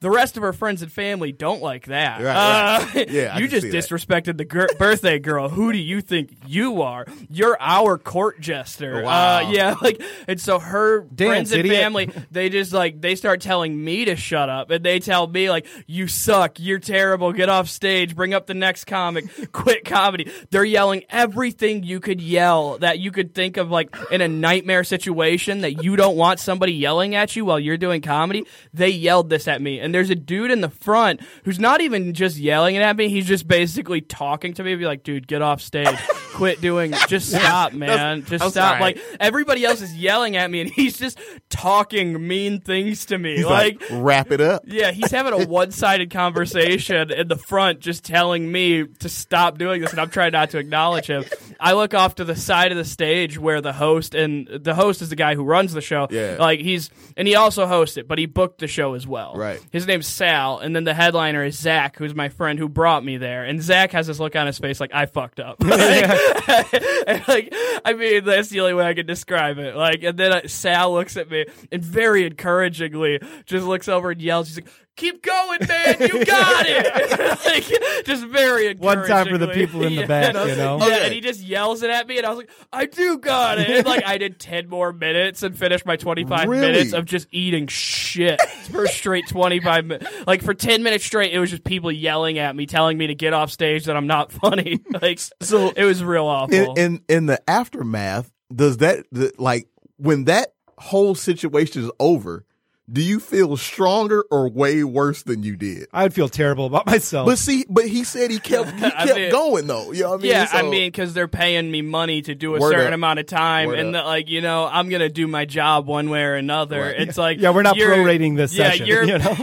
the 0.00 0.11
rest 0.11 0.37
of 0.37 0.42
her 0.42 0.52
friends 0.52 0.83
and 0.83 0.90
family 0.92 1.30
don't 1.33 1.62
like 1.62 1.87
that. 1.87 2.21
Right, 2.21 2.37
Uh, 2.37 2.87
right. 2.95 3.09
Yeah, 3.16 3.38
you 3.38 3.47
just 3.49 3.62
see 3.62 3.71
that. 3.71 3.76
disrespected 3.85 4.37
the 4.37 4.45
gir- 4.45 4.68
birthday 4.78 5.18
girl. 5.21 5.49
Who 5.49 5.73
do 5.73 5.78
you 5.78 6.00
think 6.02 6.37
you 6.47 6.83
are? 6.83 7.06
You're 7.30 7.56
our 7.61 7.97
court 7.99 8.40
jester. 8.40 9.02
Wow. 9.02 9.47
Uh, 9.47 9.50
yeah, 9.52 9.76
like 9.80 10.02
and 10.26 10.40
so 10.40 10.59
her 10.59 11.00
Dance, 11.02 11.28
friends 11.28 11.52
and 11.52 11.61
idiot. 11.61 11.76
family 11.76 12.11
they 12.33 12.49
just 12.50 12.73
like 12.73 13.00
they 13.00 13.14
start 13.14 13.40
telling 13.40 13.83
me 13.83 14.04
to 14.06 14.16
shut 14.16 14.49
up 14.50 14.71
and 14.71 14.85
they 14.85 14.99
tell 14.99 15.26
me 15.28 15.49
like 15.50 15.66
you 15.87 16.09
suck. 16.16 16.58
You're 16.58 16.78
terrible. 16.78 17.32
Get 17.32 17.49
off 17.49 17.68
stage. 17.68 18.16
Bring 18.16 18.35
up 18.35 18.46
the 18.46 18.54
next 18.54 18.87
comic. 18.87 19.26
Quit 19.52 19.85
comedy. 19.85 20.30
They're 20.50 20.64
yelling 20.64 21.04
everything 21.11 21.82
you 21.82 22.00
could 22.00 22.20
yell 22.20 22.78
that 22.78 22.99
you 22.99 23.11
could 23.12 23.35
think 23.35 23.56
of 23.56 23.70
like 23.70 23.94
in 24.11 24.20
a 24.20 24.28
nightmare 24.28 24.85
situation 24.85 25.61
that 25.61 25.82
you 25.82 25.96
don't 25.96 26.16
want 26.16 26.40
somebody 26.40 26.73
yelling 26.73 27.14
at 27.14 27.37
you 27.37 27.44
while 27.44 27.61
you're 27.61 27.76
doing 27.76 28.00
comedy. 28.00 28.44
They 28.73 28.90
yelled 28.90 29.30
this 29.30 29.49
at 29.49 29.61
me. 29.61 29.80
And 29.80 29.94
there's 29.94 30.11
a 30.11 30.14
dude 30.14 30.50
in 30.50 30.61
the 30.61 30.70
front 30.70 31.20
who's 31.44 31.58
not 31.58 31.80
even 31.80 32.14
just 32.14 32.37
yelling 32.37 32.75
it 32.76 32.82
at 32.82 32.96
me. 32.96 33.08
He's 33.08 33.26
just 33.26 33.46
basically 33.46 34.00
talking 34.00 34.54
to 34.54 34.62
me 34.62 34.75
be 34.75 34.85
like 34.85 35.02
dude 35.02 35.26
get 35.26 35.42
off 35.42 35.61
stage 35.61 35.99
quit 36.37 36.61
doing 36.61 36.93
just 37.09 37.31
stop 37.31 37.73
man. 37.73 38.25
Just 38.25 38.45
I'm 38.45 38.50
stop. 38.50 38.52
sorry. 38.52 38.81
like 38.81 38.99
everybody 39.19 39.64
else 39.64 39.81
is 39.81 39.95
yelling 39.97 40.37
at 40.37 40.50
me 40.50 40.61
and 40.61 40.71
he's 40.71 40.99
just 40.99 41.19
talking 41.49 42.26
mean 42.26 42.61
things 42.61 43.07
to 43.07 43.19
me. 43.19 43.37
He's 43.37 43.47
like, 43.47 43.83
wrap 43.90 44.31
it 44.31 44.40
up. 44.40 44.62
yeah 44.66 44.90
he's 44.90 45.11
having 45.11 45.33
a 45.33 45.47
one-sided 45.49 46.11
conversation 46.11 47.11
in 47.11 47.28
the 47.28 47.37
front 47.37 47.81
just 47.81 48.05
telling 48.05 48.50
me 48.50 48.85
to 48.87 49.09
stop 49.09 49.57
doing 49.59 49.81
this 49.81 49.90
and 49.93 50.00
i'm 50.00 50.11
trying 50.11 50.33
not 50.33 50.50
to 50.50 50.59
acknowledge 50.59 51.07
him. 51.07 51.25
I 51.59 51.73
look 51.73 51.95
off 51.95 52.16
to 52.16 52.25
the 52.25 52.37
side 52.37 52.71
of 52.71 52.76
the 52.78 52.85
stage 52.85 53.38
where 53.38 53.61
the 53.61 53.73
host 53.73 54.14
and 54.14 54.47
the 54.49 54.75
host 54.75 55.00
is 55.02 55.09
the 55.09 55.16
guy 55.16 55.35
who 55.35 55.43
runs 55.45 55.73
the 55.73 55.81
show. 55.81 56.07
Yeah. 56.11 56.37
like 56.38 56.61
he's 56.61 56.90
and 57.16 57.26
he 57.26 57.35
also 57.35 57.66
hosts 57.66 57.97
it 57.97 58.07
but 58.07 58.19
he 58.19 58.26
booked 58.26 58.59
the 58.61 58.66
show 58.66 58.95
as 58.95 59.07
well. 59.07 59.35
Right. 59.35 59.61
his 59.73 59.87
name's 59.87 60.07
sal 60.07 60.59
and 60.59 60.76
then 60.76 60.85
the 60.85 60.95
headliner 60.95 61.43
is 61.45 61.59
zach 61.59 61.97
who's 61.97 62.14
my 62.14 62.28
friend 62.28 62.59
who 62.59 62.69
brought 62.69 63.05
me 63.05 63.16
there. 63.16 63.45
And 63.45 63.62
zach 63.62 63.93
has 63.93 64.07
this 64.07 64.21
look 64.21 64.37
on 64.37 64.47
his 64.47 64.59
face 64.59 64.81
like 64.81 64.93
i 64.93 65.07
fucked 65.07 65.40
up. 65.40 65.57
Like, 65.66 66.05
and, 67.06 67.28
like, 67.28 67.52
I 67.85 67.92
mean, 67.95 68.25
that's 68.25 68.49
the 68.49 68.61
only 68.61 68.75
way 68.75 68.85
I 68.85 68.95
can 68.95 69.06
describe 69.06 69.59
it. 69.59 69.76
Like, 69.76 70.02
and 70.02 70.18
then 70.18 70.33
uh, 70.33 70.40
Sal 70.47 70.92
looks 70.92 71.16
at 71.16 71.30
me 71.30 71.47
and 71.73 71.83
very 71.85 72.25
encouragingly 72.26 73.21
just 73.47 73.66
looks 73.66 73.88
over 73.88 74.11
and 74.11 74.21
yells. 74.21 74.49
She's 74.49 74.56
like, 74.59 74.68
"Keep 74.97 75.23
going, 75.23 75.59
man! 75.68 75.97
You 76.00 76.25
got 76.25 76.66
it!" 76.68 76.87
like, 77.47 78.04
just 78.06 78.25
very 78.26 78.66
encouraging. 78.68 78.78
One 79.00 79.06
time 79.06 79.28
for 79.28 79.38
the 79.38 79.49
people 79.49 79.83
in 79.85 79.95
the 79.95 80.02
Yeah, 80.02 80.06
back, 80.06 80.35
and 80.35 80.50
you 80.50 80.56
know? 80.56 80.76
like, 80.76 80.88
Yeah, 80.88 80.95
Okay. 80.97 81.04
and 81.06 81.14
he 81.14 81.21
just 81.21 81.40
yells 81.40 81.83
it 81.83 81.90
at 81.90 82.06
me, 82.06 82.18
and 82.18 82.26
I 82.26 82.30
was 82.30 82.38
like, 82.38 82.50
"I 82.73 82.87
do 82.87 83.18
got 83.18 83.59
it!" 83.59 83.68
And 83.71 83.87
like, 83.87 84.04
I 84.06 84.18
did 84.18 84.38
ten 84.38 84.68
more 84.68 84.92
minutes 84.92 85.42
and 85.42 85.56
finished 85.56 85.87
my 85.87 85.97
twenty-five 85.97 86.49
Really? 86.49 86.61
minutes 86.73 86.92
of 86.92 87.04
just 87.04 87.28
eating 87.30 87.66
shit 87.66 88.40
for 88.71 88.87
straight 88.87 89.28
twenty-five 89.28 89.85
minutes. 89.85 90.11
Like 90.26 90.42
for 90.42 90.54
ten 90.54 90.83
minutes 90.83 91.04
straight, 91.04 91.33
it 91.33 91.38
was 91.38 91.50
just 91.50 91.64
people 91.64 91.90
yelling 91.92 92.38
at 92.38 92.54
me, 92.56 92.66
telling 92.66 92.97
me 92.99 93.09
to 93.09 93.14
get 93.14 93.33
off 93.33 93.50
stage 93.50 93.85
that 93.87 93.97
I'm 93.97 94.06
not 94.06 94.33
funny. 94.33 94.80
Like, 95.02 95.21
So- 95.42 95.71
it 95.76 95.85
was 95.85 96.02
real 96.16 96.26
awful. 96.26 96.54
In, 96.54 96.76
in 96.76 97.02
in 97.08 97.26
the 97.26 97.49
aftermath, 97.49 98.32
does 98.54 98.78
that 98.78 99.06
the, 99.12 99.32
like 99.38 99.68
when 99.96 100.25
that 100.25 100.54
whole 100.78 101.14
situation 101.14 101.85
is 101.85 101.90
over? 102.00 102.44
Do 102.88 103.02
you 103.02 103.19
feel 103.19 103.57
stronger 103.57 104.25
or 104.31 104.49
way 104.49 104.85
worse 104.85 105.25
than 105.25 105.43
you 105.43 105.57
did? 105.57 105.88
I 105.93 106.05
would 106.05 106.14
feel 106.14 106.28
terrible 106.28 106.66
about 106.66 106.87
myself. 106.87 107.26
But 107.26 107.37
see, 107.37 107.64
but 107.69 107.88
he 107.88 108.05
said 108.05 108.31
he 108.31 108.38
kept 108.38 108.71
he 108.78 108.85
I 108.85 109.07
kept 109.07 109.16
mean- 109.16 109.31
going 109.33 109.66
though. 109.66 109.90
You 109.90 110.05
know 110.05 110.11
what 110.11 110.21
I 110.21 110.23
mean? 110.23 110.31
yeah, 110.31 110.49
I 110.52 110.62
mean, 110.62 110.87
because 110.93 111.12
they're 111.12 111.26
paying 111.26 111.69
me 111.69 111.83
money 111.83 112.23
to 112.23 112.35
do 112.37 112.55
a 112.55 112.61
certain 112.61 112.87
up. 112.88 112.93
amount 112.95 113.19
of 113.19 113.26
time, 113.26 113.69
Word 113.69 113.81
and 113.81 113.93
the, 113.93 114.05
like 114.05 114.28
you 114.28 114.40
know, 114.40 114.69
I'm 114.71 114.88
gonna 114.88 115.09
do 115.09 115.26
my 115.26 115.47
job 115.47 115.88
one 115.88 116.11
way 116.11 116.23
or 116.23 116.35
another. 116.37 116.81
Right. 116.81 117.00
It's 117.00 117.19
like 117.19 117.40
Yeah, 117.40 117.50
we're 117.50 117.62
not 117.62 117.75
you're- 117.76 117.97
prorating 117.97 118.37
this 118.37 118.55
yeah, 118.55 118.71
session, 118.71 118.87
You're, 118.87 119.02
you 119.05 119.19
know? 119.19 119.35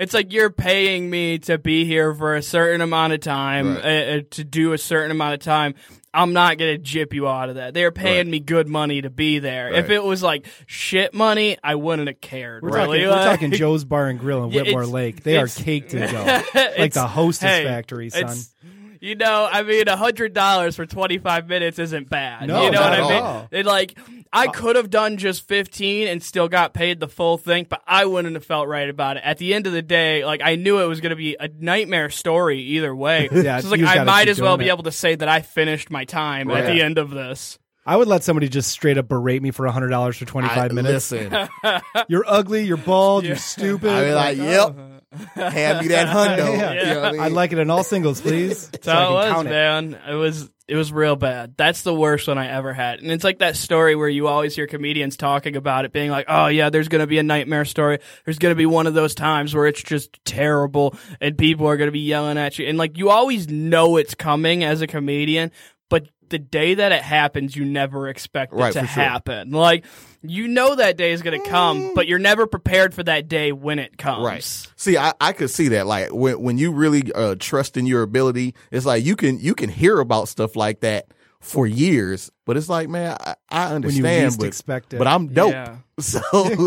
it's 0.00 0.12
like 0.12 0.32
you're 0.32 0.50
paying 0.50 1.08
me 1.08 1.38
to 1.38 1.58
be 1.58 1.84
here 1.84 2.12
for 2.14 2.34
a 2.34 2.42
certain 2.42 2.80
amount 2.80 3.12
of 3.12 3.20
time 3.20 3.76
Right. 3.76 3.84
uh, 3.84 4.16
uh, 4.16 4.20
to 4.30 4.42
do 4.44 4.72
a 4.72 4.78
certain 4.78 5.12
amount 5.12 5.34
of 5.34 5.40
time. 5.40 5.74
I'm 6.16 6.32
not 6.32 6.56
gonna 6.58 6.78
jip 6.78 7.12
you 7.12 7.28
out 7.28 7.50
of 7.50 7.56
that. 7.56 7.74
They're 7.74 7.92
paying 7.92 8.26
Right. 8.26 8.26
me 8.28 8.40
good 8.40 8.68
money 8.68 9.02
to 9.02 9.10
be 9.10 9.38
there. 9.38 9.72
If 9.72 9.90
it 9.90 10.02
was 10.02 10.22
like 10.22 10.46
shit 10.66 11.12
money, 11.14 11.58
I 11.62 11.74
wouldn't 11.74 12.08
have 12.08 12.20
cared. 12.20 12.62
we're, 12.62 12.70
really. 12.74 13.04
talking, 13.04 13.10
we're 13.18 13.24
talking 13.24 13.50
Joe's 13.52 13.84
Bar 13.84 14.08
and 14.08 14.18
Grill 14.18 14.44
in 14.44 14.50
Whitmore 14.54 14.86
Lake. 14.86 15.22
They 15.22 15.36
are 15.36 15.46
caked 15.46 15.92
in 15.94 16.10
dough. 16.12 16.42
like 16.78 16.92
the 16.94 17.06
Hostess 17.06 17.50
hey, 17.50 17.64
Factory, 17.64 18.10
son. 18.10 18.36
You 18.98 19.14
know, 19.14 19.46
I 19.52 19.62
mean, 19.62 19.88
a 19.88 19.96
hundred 19.96 20.32
dollars 20.32 20.74
for 20.74 20.86
twenty 20.86 21.18
five 21.18 21.46
minutes 21.48 21.78
isn't 21.78 22.08
bad. 22.08 22.48
No, 22.48 22.64
you 22.64 22.70
know 22.70 22.80
what 22.80 22.92
at 22.94 23.00
I 23.00 23.08
mean? 23.08 23.22
all. 23.22 23.48
It 23.50 23.66
like 23.66 23.96
I 24.32 24.46
oh. 24.46 24.50
could 24.50 24.76
have 24.76 24.90
done 24.90 25.16
just 25.16 25.46
fifteen 25.46 26.08
and 26.08 26.22
still 26.22 26.48
got 26.48 26.74
paid 26.74 27.00
the 27.00 27.08
full 27.08 27.38
thing, 27.38 27.66
but 27.68 27.82
I 27.86 28.06
wouldn't 28.06 28.34
have 28.34 28.44
felt 28.44 28.68
right 28.68 28.88
about 28.88 29.16
it. 29.16 29.22
At 29.24 29.38
the 29.38 29.54
end 29.54 29.66
of 29.66 29.72
the 29.72 29.82
day, 29.82 30.24
like 30.24 30.40
I 30.42 30.56
knew 30.56 30.78
it 30.80 30.86
was 30.86 31.00
going 31.00 31.10
to 31.10 31.16
be 31.16 31.36
a 31.38 31.48
nightmare 31.48 32.10
story 32.10 32.60
either 32.60 32.94
way. 32.94 33.28
Yeah, 33.46 33.60
so 33.60 33.72
it's 33.72 33.82
like 33.82 33.98
I 33.98 34.02
might 34.02 34.28
as 34.28 34.40
well 34.40 34.56
doing 34.56 34.64
be 34.64 34.70
it. 34.70 34.72
able 34.72 34.84
to 34.84 34.92
say 34.92 35.14
that 35.14 35.28
I 35.28 35.42
finished 35.42 35.90
my 35.90 36.04
time 36.04 36.50
at 36.50 36.66
the 36.66 36.82
end 36.82 36.98
of 36.98 37.10
this. 37.10 37.58
I 37.86 37.96
would 37.96 38.08
let 38.08 38.24
somebody 38.24 38.48
just 38.48 38.70
straight 38.70 38.98
up 38.98 39.06
berate 39.06 39.40
me 39.40 39.52
for 39.52 39.66
hundred 39.68 39.90
dollars 39.90 40.16
for 40.16 40.24
twenty 40.24 40.48
I, 40.48 40.54
five 40.54 40.72
minutes. 40.72 41.12
Listen, 41.12 41.48
You're 42.08 42.24
ugly. 42.26 42.64
You're 42.64 42.76
bald. 42.76 43.24
You're 43.24 43.36
stupid. 43.36 43.90
I 43.90 44.00
would 44.00 44.06
be 44.08 44.14
like, 44.14 44.36
yep, 44.38 44.74
oh. 45.36 45.50
hand 45.50 45.80
me 45.80 45.88
that 45.88 46.08
hundo. 46.08 46.56
Yeah. 46.58 46.72
You 46.72 46.94
know 46.94 47.00
what 47.00 47.08
I 47.08 47.12
mean? 47.12 47.20
I'd 47.20 47.32
like 47.32 47.52
it 47.52 47.58
in 47.58 47.70
all 47.70 47.84
singles, 47.84 48.20
please. 48.20 48.68
That's 48.70 48.86
so 48.86 48.92
I 48.92 48.96
how 48.96 49.06
can 49.06 49.12
it 49.12 49.14
was, 49.14 49.32
count 49.32 49.46
it. 49.46 49.50
man. 49.50 49.98
It. 50.08 50.14
was 50.14 50.50
it 50.68 50.74
was 50.76 50.92
real 50.92 51.14
bad. 51.16 51.54
That's 51.56 51.82
the 51.82 51.94
worst 51.94 52.26
one 52.26 52.38
I 52.38 52.48
ever 52.48 52.72
had. 52.72 52.98
And 53.00 53.10
it's 53.12 53.22
like 53.22 53.38
that 53.38 53.54
story 53.56 53.94
where 53.94 54.08
you 54.08 54.26
always 54.26 54.56
hear 54.56 54.66
comedians 54.66 55.16
talking 55.16 55.54
about 55.54 55.84
it 55.84 55.92
being 55.92 56.10
like, 56.10 56.26
"Oh 56.28 56.46
yeah, 56.48 56.70
there's 56.70 56.88
going 56.88 57.00
to 57.02 57.06
be 57.06 57.18
a 57.18 57.22
nightmare 57.22 57.64
story. 57.64 58.00
There's 58.24 58.38
going 58.38 58.50
to 58.52 58.56
be 58.58 58.66
one 58.66 58.86
of 58.86 58.94
those 58.94 59.14
times 59.14 59.54
where 59.54 59.66
it's 59.66 59.82
just 59.82 60.18
terrible 60.24 60.96
and 61.20 61.38
people 61.38 61.66
are 61.68 61.76
going 61.76 61.88
to 61.88 61.92
be 61.92 62.00
yelling 62.00 62.36
at 62.38 62.58
you." 62.58 62.66
And 62.66 62.76
like 62.78 62.98
you 62.98 63.10
always 63.10 63.48
know 63.48 63.96
it's 63.96 64.14
coming 64.14 64.64
as 64.64 64.80
a 64.80 64.86
comedian, 64.86 65.52
but 65.88 66.08
the 66.28 66.38
day 66.40 66.74
that 66.74 66.90
it 66.90 67.02
happens, 67.02 67.54
you 67.54 67.64
never 67.64 68.08
expect 68.08 68.52
it 68.52 68.56
Right, 68.56 68.72
to 68.72 68.80
for 68.80 68.86
sure. 68.88 69.02
happen. 69.04 69.52
Like 69.52 69.84
you 70.30 70.48
know 70.48 70.74
that 70.74 70.96
day 70.96 71.12
is 71.12 71.22
going 71.22 71.42
to 71.42 71.48
come, 71.48 71.94
but 71.94 72.06
you're 72.06 72.18
never 72.18 72.46
prepared 72.46 72.94
for 72.94 73.02
that 73.02 73.28
day 73.28 73.52
when 73.52 73.78
it 73.78 73.98
comes. 73.98 74.24
Right. 74.24 74.68
See, 74.76 74.96
I, 74.96 75.12
I 75.20 75.32
could 75.32 75.50
see 75.50 75.68
that. 75.68 75.86
Like 75.86 76.12
when 76.12 76.40
when 76.40 76.58
you 76.58 76.72
really 76.72 77.12
uh, 77.12 77.36
trust 77.38 77.76
in 77.76 77.86
your 77.86 78.02
ability, 78.02 78.54
it's 78.70 78.86
like 78.86 79.04
you 79.04 79.16
can 79.16 79.38
you 79.38 79.54
can 79.54 79.70
hear 79.70 79.98
about 79.98 80.28
stuff 80.28 80.56
like 80.56 80.80
that 80.80 81.08
for 81.40 81.66
years, 81.66 82.30
but 82.46 82.56
it's 82.56 82.68
like, 82.70 82.88
man, 82.88 83.16
I, 83.20 83.34
I 83.50 83.64
When 83.64 83.70
you 83.70 83.76
understand, 83.76 84.24
least 84.24 84.38
but, 84.38 84.46
expect 84.48 84.94
it. 84.94 84.98
but 84.98 85.06
I'm 85.06 85.26
dope. 85.28 85.52
Yeah. 85.52 85.76
So 85.98 86.20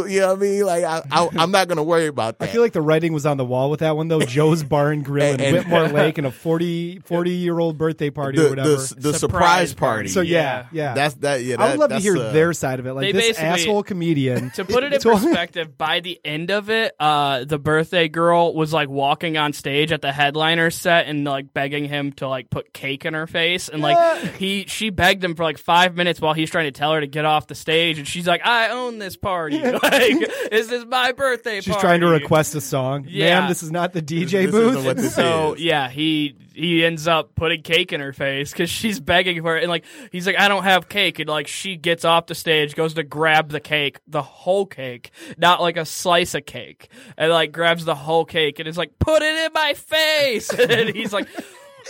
you 0.08 0.22
know 0.22 0.30
what 0.30 0.38
I 0.38 0.42
mean? 0.42 0.66
Like 0.66 0.84
I, 0.84 1.04
I 1.12 1.30
I'm 1.38 1.52
not 1.52 1.68
gonna 1.68 1.84
worry 1.84 2.08
about 2.08 2.40
that. 2.40 2.50
I 2.50 2.52
feel 2.52 2.64
like 2.64 2.74
the 2.74 2.82
writing 2.82 3.14
was 3.14 3.28
on 3.28 3.38
the 3.38 3.46
wall 3.46 3.70
with 3.70 3.82
that 3.82 3.96
one 3.96 4.08
though. 4.08 4.22
Joe's 4.22 4.64
Bar 4.64 4.90
and 4.92 5.06
Grill 5.06 5.36
in 5.36 5.40
And- 5.40 5.56
Whitmore 5.56 5.88
Lake 5.90 6.18
and 6.18 6.26
a 6.26 6.32
40, 6.32 7.02
40 7.06 7.30
year 7.30 7.60
old 7.60 7.78
birthday 7.78 8.10
party 8.10 8.40
or 8.40 8.50
whatever. 8.50 8.70
the 8.70 8.96
the 8.98 9.14
surprise, 9.14 9.20
Surprise 9.20 9.74
party. 9.76 9.96
party. 9.98 10.08
so 10.10 10.22
yeah, 10.22 10.32
Yeah. 10.32 10.66
yeah. 10.72 10.94
that's 10.96 11.14
that. 11.18 11.44
Yeah, 11.44 11.58
I 11.62 11.70
would 11.70 11.80
love 11.80 11.90
to 11.92 12.00
hear 12.00 12.18
uh, 12.18 12.32
their 12.32 12.54
side 12.54 12.80
of 12.80 12.88
it. 12.88 12.94
Like 12.94 13.14
this 13.14 13.38
asshole 13.38 13.84
comedian. 13.84 14.50
to 14.56 14.66
put 14.66 14.84
it 14.84 14.94
in 14.94 15.00
perspective, 15.00 15.78
by 15.78 16.00
the 16.00 16.20
end 16.26 16.50
of 16.50 16.72
it, 16.72 16.96
uh, 17.00 17.44
the 17.46 17.60
birthday 17.60 18.08
girl 18.08 18.56
was 18.56 18.74
like 18.74 18.90
walking 18.90 19.38
on 19.38 19.54
stage 19.54 19.92
at 19.92 20.02
the 20.02 20.12
headliner 20.12 20.72
set 20.72 21.06
and 21.06 21.24
like 21.24 21.54
begging 21.54 21.86
him 21.86 22.14
to 22.14 22.28
like 22.28 22.50
put 22.50 22.74
cake 22.74 23.06
in 23.06 23.14
her 23.14 23.28
face, 23.28 23.70
and 23.70 23.84
like 23.84 24.24
he 24.38 24.66
she 24.68 24.90
begged 24.90 25.24
him 25.24 25.36
for 25.36 25.44
like 25.44 25.60
five 25.70 25.96
minutes 25.96 26.20
while 26.20 26.34
he's 26.34 26.50
trying 26.50 26.66
to 26.66 26.72
tell 26.72 26.94
her 26.94 27.00
to 27.00 27.06
get 27.06 27.26
off 27.26 27.46
the 27.46 27.54
stage, 27.54 28.00
and 28.00 28.08
she's 28.08 28.26
like, 28.26 28.42
"I 28.44 28.70
own 28.70 28.98
this 28.98 29.16
party. 29.16 29.60
like, 29.64 29.82
this 30.50 30.72
is 30.72 30.84
my 30.86 31.12
birthday 31.12 31.62
She's 31.62 31.68
party." 31.76 31.86
trying 31.86 32.00
to 32.02 32.08
request 32.08 32.56
a 32.56 32.62
song. 32.62 33.06
Yeah. 33.08 33.42
Ma'am, 33.42 33.50
this 33.50 33.62
is 33.62 33.72
not 33.72 33.94
the 33.94 34.02
DJ 34.02 34.46
this 34.46 34.52
booth. 34.52 34.78
isn't 34.78 34.98
this 34.98 35.14
So 35.14 35.54
is. 35.54 35.62
yeah, 35.62 35.88
he 35.88 36.36
he 36.56 36.84
ends 36.84 37.08
up 37.08 37.36
putting 37.36 37.62
cake 37.62 37.94
in 37.94 38.02
her 38.02 38.14
face 38.14 38.52
because 38.52 38.72
she's 38.72 39.00
begging 39.00 39.44
for 39.44 39.58
it, 39.58 39.62
and 39.64 39.70
like 39.70 39.86
he's 40.12 40.26
like, 40.26 40.40
"I 40.40 40.48
don't 40.48 40.64
have 40.64 40.90
cake," 40.90 41.20
and 41.20 41.30
like 41.30 41.46
she 41.48 41.78
gets 41.78 42.04
off 42.04 42.26
the 42.26 42.36
stage, 42.36 42.74
goes 42.76 42.96
to 42.96 43.04
grab 43.04 43.50
the 43.50 43.60
cake, 43.60 44.00
the 44.08 44.24
whole 44.24 44.66
cake, 44.66 45.12
not 45.38 45.62
like 45.62 45.78
a 45.78 45.86
slice 45.86 46.34
of 46.34 46.48
cake, 46.48 46.90
and 47.16 47.32
like 47.32 47.52
grabs 47.52 47.86
the 47.86 47.94
whole 47.94 48.26
cake 48.26 48.58
and 48.58 48.68
is 48.68 48.76
like, 48.78 48.98
"Put 48.98 49.22
it 49.22 49.36
in 49.46 49.54
my 49.54 49.76
face," 49.76 50.50
and 50.60 50.90
he's 50.90 51.14
like. 51.14 51.28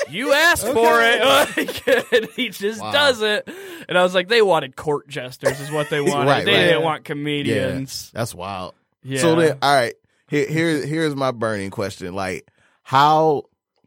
You 0.10 0.34
asked 0.34 0.65
for 0.65 1.01
it, 1.01 1.22
Like, 1.58 2.13
and 2.13 2.25
he 2.36 2.50
just 2.50 2.82
Wow. 2.82 2.91
does 2.91 3.22
it. 3.22 3.50
And 3.88 3.98
I 3.98 4.03
was 4.03 4.13
like, 4.13 4.27
they 4.27 4.41
wanted 4.41 4.75
court 4.75 5.08
jesters, 5.08 5.60
is 5.60 5.72
what 5.72 5.89
they 5.89 6.01
wanted. 6.01 6.27
Right, 6.29 6.46
they 6.46 6.53
right. 6.53 6.63
didn't 6.68 6.84
want 6.84 7.01
yeah, 7.01 7.13
comedians. 7.13 8.12
that's 8.13 8.34
wild. 8.36 8.75
Yeah. 9.03 9.22
So 9.22 9.36
then, 9.36 9.58
all 9.62 9.74
right. 9.75 9.96
Here, 10.27 10.48
here, 10.48 10.86
here's 10.86 11.15
my 11.15 11.32
burning 11.32 11.72
question. 11.72 12.13
Like, 12.13 12.48
how 12.84 13.44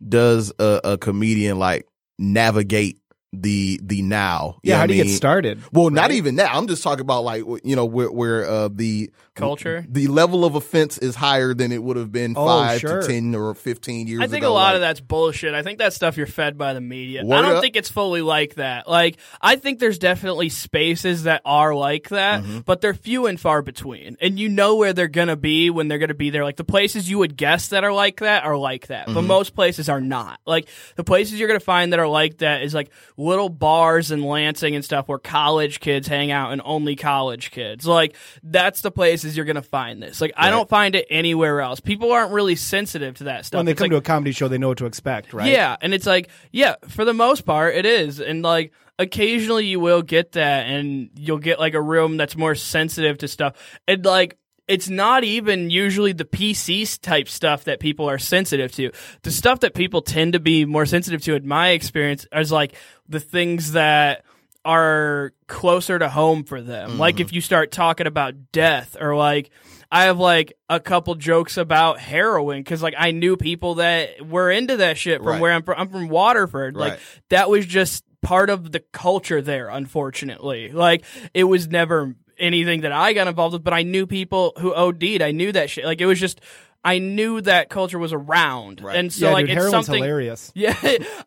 does 0.07 0.53
a, 0.59 0.81
a 0.85 0.99
comedian 0.99 1.59
like 1.59 1.87
navigate 2.19 3.01
the 3.33 3.81
the 3.83 4.03
now. 4.03 4.59
Yeah, 4.63 4.75
know 4.75 4.81
how 4.81 4.87
do 4.87 4.95
I 4.95 4.97
you 4.99 5.05
get 5.05 5.11
started? 5.15 5.61
Well, 5.73 5.91
not 5.91 6.11
even 6.11 6.37
that. 6.37 6.55
I'm 6.55 6.67
just 6.67 6.83
talking 6.83 7.01
about 7.01 7.25
like 7.25 7.43
you 7.65 7.75
know 7.77 7.85
where 7.87 8.11
where 8.11 8.47
uh, 8.49 8.69
the 8.73 9.11
Culture? 9.35 9.87
the 9.89 10.09
level 10.09 10.45
of 10.45 10.55
offense 10.57 10.99
is 10.99 11.15
higher 11.15 11.55
than 11.55 11.73
it 11.73 11.83
would 11.83 11.97
have 11.97 12.13
been 12.13 12.35
Oh, 12.37 12.45
five 12.47 12.81
sure. 12.81 13.01
to 13.01 13.07
ten 13.07 13.35
or 13.35 13.55
fifteen 13.55 14.07
years. 14.07 14.19
Ago. 14.19 14.25
I 14.25 14.29
think 14.29 14.43
ago. 14.45 14.53
a 14.53 14.55
lot 14.55 14.67
Like, 14.67 14.75
of 14.75 14.81
that's 14.83 15.01
bullshit. 15.01 15.55
I 15.55 15.63
think 15.63 15.79
that 15.79 15.95
stuff 15.95 16.19
you're 16.19 16.27
fed 16.27 16.59
by 16.59 16.75
the 16.75 16.83
media. 16.83 17.21
I 17.23 17.25
don't 17.41 17.57
up. 17.57 17.63
think 17.63 17.77
it's 17.77 17.89
fully 17.91 18.21
like 18.21 18.57
that. 18.57 18.87
Like, 18.87 19.17
I 19.41 19.57
think 19.57 19.79
there's 19.79 19.99
definitely 19.99 20.51
spaces 20.51 21.23
that 21.23 21.41
are 21.47 21.75
like 21.75 22.11
that, 22.11 22.43
Mm-hmm. 22.43 22.59
but 22.61 22.83
they're 22.83 22.93
few 22.93 23.25
and 23.27 23.41
far 23.41 23.63
between. 23.63 24.19
And 24.21 24.39
you 24.39 24.51
know 24.51 24.77
where 24.77 24.93
they're 24.93 25.09
gonna 25.09 25.37
be 25.37 25.71
when 25.71 25.89
they're 25.89 25.99
gonna 25.99 26.13
be 26.13 26.29
there. 26.29 26.45
Like 26.45 26.57
the 26.57 26.65
places 26.65 27.09
you 27.09 27.17
would 27.19 27.35
guess 27.35 27.69
that 27.69 27.85
are 27.85 27.93
like 27.93 28.21
that 28.21 28.45
are 28.45 28.59
like 28.59 28.89
that, 28.89 29.07
Mm-hmm. 29.07 29.15
but 29.15 29.23
most 29.23 29.55
places 29.55 29.89
are 29.89 30.01
not. 30.03 30.41
Like 30.45 30.69
the 30.97 31.05
places 31.05 31.39
you're 31.41 31.49
gonna 31.49 31.59
find 31.61 31.95
that 31.95 32.01
are 32.01 32.07
like 32.09 32.37
that 32.39 32.63
is 32.65 32.75
like 32.75 32.91
little 33.23 33.49
bars 33.49 34.11
in 34.11 34.23
Lansing 34.23 34.75
and 34.75 34.85
stuff 34.85 35.09
where 35.09 35.19
college 35.19 35.81
kids 35.81 36.09
hang 36.09 36.31
out 36.31 36.53
and 36.53 36.61
only 36.65 36.97
college 36.97 37.51
kids. 37.51 37.87
Like 37.87 38.17
that's 38.43 38.81
the 38.81 38.91
places 38.91 39.37
you're 39.37 39.47
gonna 39.47 39.63
find 39.63 40.03
this. 40.03 40.21
Like 40.21 40.33
I 40.37 40.51
don't 40.51 40.69
find 40.69 40.95
it 40.95 41.07
anywhere 41.11 41.61
else. 41.61 41.81
People 41.81 42.13
aren't 42.13 42.33
really 42.33 42.57
sensitive 42.57 43.15
to 43.17 43.25
that 43.25 43.47
stuff. 43.47 43.59
When 43.59 43.67
they 43.67 43.73
It's 43.73 43.79
come 43.79 43.85
like, 43.87 43.91
to 43.93 43.97
a 43.99 44.03
comedy 44.03 44.33
show, 44.33 44.49
they 44.49 44.59
know 44.59 44.69
what 44.69 44.79
to 44.79 44.87
expect, 44.87 45.33
right? 45.33 45.51
yeah, 45.51 45.77
and 45.81 45.95
it's 45.95 46.07
like, 46.07 46.29
yeah, 46.51 46.75
for 46.89 47.05
the 47.05 47.15
most 47.15 47.43
part, 47.47 47.75
it 47.75 47.87
is, 47.87 48.21
and 48.21 48.43
like 48.43 48.73
occasionally 48.99 49.67
you 49.67 49.81
will 49.81 50.03
get 50.03 50.33
that, 50.33 50.67
and 50.67 51.11
you'll 51.15 51.39
get 51.39 51.59
like 51.59 51.75
a 51.75 51.81
room 51.83 52.17
that's 52.17 52.37
more 52.37 52.55
sensitive 52.55 53.19
to 53.19 53.29
stuff, 53.29 53.55
and 53.87 54.05
like. 54.05 54.39
It's 54.73 54.89
not 54.89 55.23
even 55.25 55.69
usually 55.71 56.13
the 56.13 56.25
PC 56.25 56.99
type 57.01 57.29
stuff 57.29 57.65
that 57.65 57.79
people 57.79 58.09
are 58.09 58.19
sensitive 58.19 58.73
to. 58.73 58.91
The 59.23 59.31
stuff 59.31 59.61
that 59.61 59.75
people 59.75 60.01
tend 60.03 60.33
to 60.33 60.41
be 60.41 60.65
more 60.65 60.87
sensitive 60.87 61.23
to, 61.25 61.35
in 61.35 61.47
my 61.47 61.71
experience, 61.71 62.27
is 62.33 62.51
like 62.51 62.75
the 63.09 63.21
things 63.21 63.73
that 63.73 64.25
are 64.65 65.33
closer 65.47 65.99
to 65.99 66.09
home 66.09 66.45
for 66.45 66.61
them. 66.63 66.91
Mm-hmm. 66.91 66.99
Like 67.01 67.21
if 67.21 67.33
you 67.33 67.41
start 67.41 67.71
talking 67.73 68.07
about 68.07 68.53
death 68.53 68.97
or 69.01 69.17
like 69.17 69.51
I 69.91 70.05
have 70.05 70.19
like 70.19 70.55
a 70.71 70.81
couple 70.81 71.15
jokes 71.17 71.57
about 71.57 71.99
heroin 71.99 72.61
because 72.61 72.83
like 72.83 72.95
I 72.97 73.11
knew 73.11 73.37
people 73.37 73.75
that 73.77 74.27
were 74.27 74.51
into 74.51 74.79
that 74.79 74.97
shit 74.97 75.19
from 75.19 75.27
Right. 75.27 75.41
where 75.41 75.53
I'm 75.53 75.63
from. 75.65 75.75
I'm 75.79 75.89
from 75.89 76.09
Waterford. 76.09 76.77
Like 76.77 76.99
that 77.29 77.51
was 77.51 77.67
just 77.67 78.05
part 78.23 78.51
of 78.51 78.71
the 78.73 78.81
culture 78.93 79.43
there. 79.43 79.69
Unfortunately, 79.69 80.71
like 80.71 81.05
it 81.35 81.45
was 81.45 81.69
never 81.69 82.15
anything 82.39 82.83
that 82.83 82.93
I 82.93 83.13
got 83.13 83.27
involved 83.29 83.53
with, 83.55 83.65
but 83.65 83.73
I 83.75 83.83
knew 83.83 84.07
people 84.07 84.53
who 84.59 84.75
OD'd. 84.75 85.23
I 85.23 85.31
knew 85.33 85.53
that 85.53 85.71
shit. 85.71 85.85
Like 85.85 86.01
it 86.01 86.07
was 86.07 86.21
just. 86.21 86.41
I 86.85 86.99
knew 86.99 87.41
that 87.43 87.71
culture 87.71 87.97
was 87.97 88.13
around, 88.13 88.81
Right. 88.83 88.97
and 88.97 89.13
so 89.13 89.29
yeah, 89.29 89.33
like 89.35 89.47
dude, 89.47 89.57
it's 89.57 89.71
something. 89.71 89.95
hilarious. 90.03 90.51
Yeah, 90.57 90.75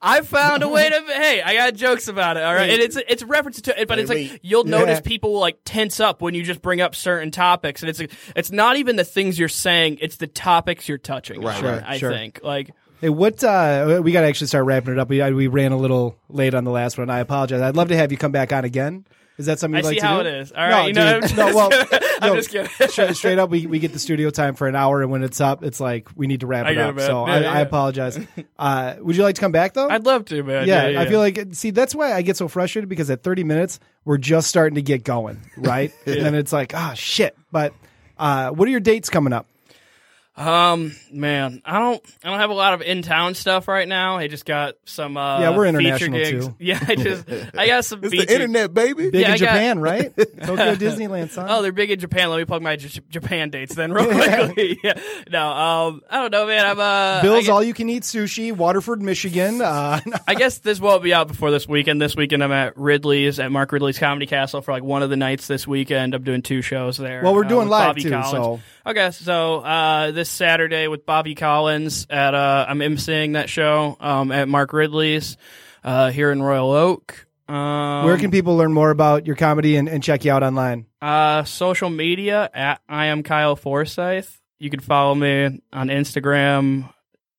I 0.02 0.20
found 0.20 0.64
a 0.64 0.68
way 0.68 0.90
to. 0.90 1.02
hey, 1.14 1.42
I 1.42 1.54
got 1.54 1.76
jokes 1.76 2.10
about 2.10 2.36
it. 2.36 2.44
All 2.44 2.54
right, 2.54 2.70
and 2.70 2.82
it's 2.82 2.98
it's 2.98 3.24
reference 3.24 3.62
to 3.62 3.82
it, 3.82 3.88
but 3.88 3.98
it's 3.98 4.10
like 4.10 4.18
wait. 4.18 4.40
you'll 4.44 4.66
Yeah. 4.68 4.80
notice 4.80 5.00
people 5.00 5.32
will 5.32 5.40
like 5.40 5.60
tense 5.64 6.02
up 6.02 6.22
when 6.22 6.34
you 6.36 6.44
just 6.44 6.62
bring 6.62 6.82
up 6.82 6.94
certain 6.94 7.32
topics, 7.32 7.82
and 7.84 7.90
it's 7.90 8.02
like, 8.02 8.12
it's 8.36 8.52
not 8.52 8.76
even 8.76 8.98
the 8.98 9.06
things 9.06 9.40
you're 9.40 9.48
saying; 9.48 10.00
it's 10.02 10.18
the 10.18 10.28
topics 10.28 10.90
you're 10.90 10.98
touching. 10.98 11.40
Right, 11.42 11.58
sure, 11.58 11.72
right. 11.72 11.84
I 11.88 11.98
Sure. 12.00 12.12
think 12.12 12.42
like 12.44 12.72
Hey, 13.00 13.08
what? 13.08 13.42
Uh, 13.42 14.02
we 14.04 14.12
got 14.12 14.22
to 14.22 14.28
actually 14.28 14.48
start 14.48 14.66
wrapping 14.66 14.92
it 14.92 15.00
up. 15.00 15.08
We 15.08 15.22
I- 15.22 15.32
we 15.32 15.48
ran 15.48 15.72
a 15.72 15.78
little 15.78 16.18
late 16.28 16.54
on 16.54 16.66
the 16.66 16.72
last 16.72 16.98
one. 16.98 17.10
I 17.10 17.20
apologize. 17.20 17.62
I'd 17.62 17.78
love 17.78 17.88
to 17.90 17.96
have 17.96 18.12
you 18.12 18.18
come 18.18 18.34
back 18.34 18.52
on 18.52 18.66
again. 18.66 19.06
Is 19.38 19.48
that 19.48 19.60
something 19.60 19.78
you'd 19.78 19.86
like 19.86 19.96
see 19.96 20.00
to 20.00 20.06
how 20.06 20.24
do? 20.24 20.30
it 20.30 20.34
is. 20.36 20.52
All 20.54 20.66
No, 20.66 20.70
right, 20.78 20.88
you 20.88 20.94
know, 20.94 21.20
dude. 21.20 21.32
I'm 21.32 21.36
no, 21.38 21.56
well, 21.56 21.70
I'm 22.22 22.36
just 22.36 22.50
kidding. 22.50 22.70
straight, 22.90 23.16
straight 23.16 23.38
up, 23.38 23.50
we, 23.50 23.68
we 23.68 23.80
get 23.80 23.92
the 23.92 24.00
studio 24.00 24.30
time 24.30 24.56
for 24.56 24.68
an 24.68 24.76
hour, 24.76 25.02
and 25.02 25.12
when 25.12 25.24
it's 25.24 25.42
up, 25.42 25.64
it's 25.64 25.80
like 25.82 26.08
we 26.16 26.28
need 26.28 26.40
to 26.40 26.48
wrap 26.48 26.66
I 26.66 26.72
it 26.72 26.76
get 26.76 26.90
it, 26.90 26.98
up. 26.98 27.00
So 27.02 27.28
Yeah, 27.28 27.34
I, 27.34 27.40
yeah. 27.42 27.54
I 27.54 27.60
apologize. 27.60 28.18
Uh, 28.58 28.96
would 29.00 29.16
you 29.18 29.24
like 29.24 29.36
to 29.36 29.42
come 29.42 29.52
back 29.52 29.74
though? 29.74 29.90
I'd 29.90 30.06
love 30.06 30.26
to, 30.26 30.42
man. 30.44 30.68
yeah, 30.68 30.88
Yeah, 30.88 31.02
I 31.02 31.08
feel 31.08 31.20
like 31.20 31.40
see 31.52 31.72
that's 31.72 31.94
why 31.94 32.14
I 32.14 32.22
get 32.22 32.38
so 32.38 32.48
frustrated 32.48 32.88
because 32.88 33.10
at 33.10 33.24
30 33.24 33.44
minutes 33.44 33.80
we're 34.06 34.18
just 34.18 34.48
starting 34.48 34.76
to 34.76 34.82
get 34.82 35.04
going, 35.04 35.42
right? 35.58 35.92
And 36.06 36.22
then 36.26 36.36
it's 36.36 36.54
like, 36.54 36.74
ah, 36.74 36.94
shit. 36.96 37.36
But 37.52 37.74
uh, 38.18 38.52
what 38.52 38.68
are 38.68 38.72
your 38.72 38.80
dates 38.80 39.10
coming 39.10 39.34
up? 39.34 39.48
Um, 40.38 40.94
man, 41.14 41.62
I 41.64 41.80
don't, 41.80 42.04
I 42.22 42.30
don't 42.30 42.40
have 42.40 42.50
a 42.50 42.54
lot 42.54 42.74
of 42.74 42.82
in 42.82 43.02
town 43.04 43.36
stuff 43.36 43.70
right 43.70 43.88
now. 43.88 44.18
I 44.18 44.28
just 44.28 44.44
got 44.46 44.76
some. 44.84 45.16
uh 45.16 45.40
Yeah, 45.40 45.56
we're 45.56 45.66
feature 45.72 45.80
international, 45.80 46.20
gigs. 46.20 46.48
too. 46.48 46.56
Yeah, 46.60 46.80
I 46.86 46.96
just, 46.96 47.26
I 47.58 47.68
got 47.68 47.86
some. 47.86 48.00
It's 48.04 48.12
feature- 48.12 48.26
the 48.26 48.34
internet, 48.34 48.74
baby. 48.74 49.12
Big 49.12 49.22
Yeah, 49.22 49.28
in 49.28 49.34
I 49.34 49.38
got- 49.38 49.46
Japan, 49.46 49.80
right? 49.80 50.14
Tokyo 50.44 50.76
Disneyland, 50.76 51.30
son. 51.30 51.48
Oh, 51.50 51.62
they're 51.62 51.72
big 51.72 51.90
in 51.92 52.00
Japan. 52.00 52.30
Let 52.30 52.38
me 52.40 52.46
plug 52.46 52.62
my 52.62 52.76
J- 52.76 53.00
Japan 53.10 53.50
dates 53.50 53.76
then, 53.76 53.94
real 53.94 54.06
quickly. 54.12 54.78
yeah. 54.84 55.00
No, 55.32 55.48
um, 55.48 56.02
I 56.10 56.18
don't 56.20 56.32
know, 56.32 56.46
man. 56.48 56.66
I'm 56.66 56.80
uh, 56.82 57.22
Bill's 57.22 57.44
guess, 57.46 57.50
all 57.50 57.64
you 57.64 57.74
can 57.74 57.90
eat 57.90 58.04
sushi, 58.04 58.52
Waterford, 58.52 59.02
Michigan. 59.02 59.62
Uh, 59.62 60.02
I 60.28 60.36
guess 60.36 60.58
this 60.58 60.82
won't 60.82 61.02
be 61.02 61.14
out 61.14 61.30
before 61.30 61.50
this 61.52 61.66
weekend. 61.66 62.02
This 62.02 62.14
weekend, 62.16 62.44
I'm 62.44 62.52
at 62.52 62.76
Ridley's 62.78 63.40
at 63.40 63.54
Mark 63.54 63.72
Ridley's 63.72 63.98
Comedy 64.00 64.26
Castle 64.26 64.62
for 64.62 64.74
like 64.74 64.84
one 64.84 65.02
of 65.02 65.10
the 65.10 65.16
nights 65.18 65.48
this 65.48 65.66
weekend. 65.66 66.14
I'm 66.14 66.24
doing 66.24 66.42
two 66.42 66.62
shows 66.62 66.98
there. 66.98 67.24
well, 67.24 67.34
we're 67.34 67.46
uh, 67.46 67.50
doing 67.50 67.70
live 67.70 67.88
Bobby 67.92 68.02
too, 68.04 68.10
Collins. 68.10 68.32
so 68.32 68.60
Okay, 68.88 69.10
so 69.12 69.62
uh, 69.62 70.12
this 70.12 70.25
Saturday 70.26 70.88
with 70.88 71.06
Bobby 71.06 71.36
Collins 71.36 72.08
at 72.10 72.34
uh, 72.34 72.66
I'm 72.68 72.80
emceeing 72.80 73.34
that 73.34 73.50
show 73.50 73.98
um, 74.00 74.32
at 74.32 74.48
Mark 74.48 74.74
Ridley's 74.74 75.38
uh, 75.84 76.12
here 76.12 76.32
in 76.32 76.42
Royal 76.42 76.72
Oak. 76.72 77.28
Um, 77.48 78.06
where 78.06 78.18
can 78.18 78.32
people 78.32 78.58
learn 78.58 78.74
more 78.74 78.90
about 78.90 79.28
your 79.28 79.36
comedy 79.36 79.78
and, 79.78 79.88
and 79.88 80.02
check 80.02 80.26
you 80.26 80.32
out 80.32 80.42
online? 80.42 80.88
uh, 81.02 81.44
social 81.44 81.92
media 81.92 82.50
at 82.54 82.82
I 82.90 83.06
am 83.08 83.22
Kyle 83.22 83.56
Forsyth. 83.56 84.42
You 84.58 84.72
can 84.72 84.80
follow 84.80 85.14
me 85.14 85.62
on 85.72 85.90
Instagram, 85.90 86.92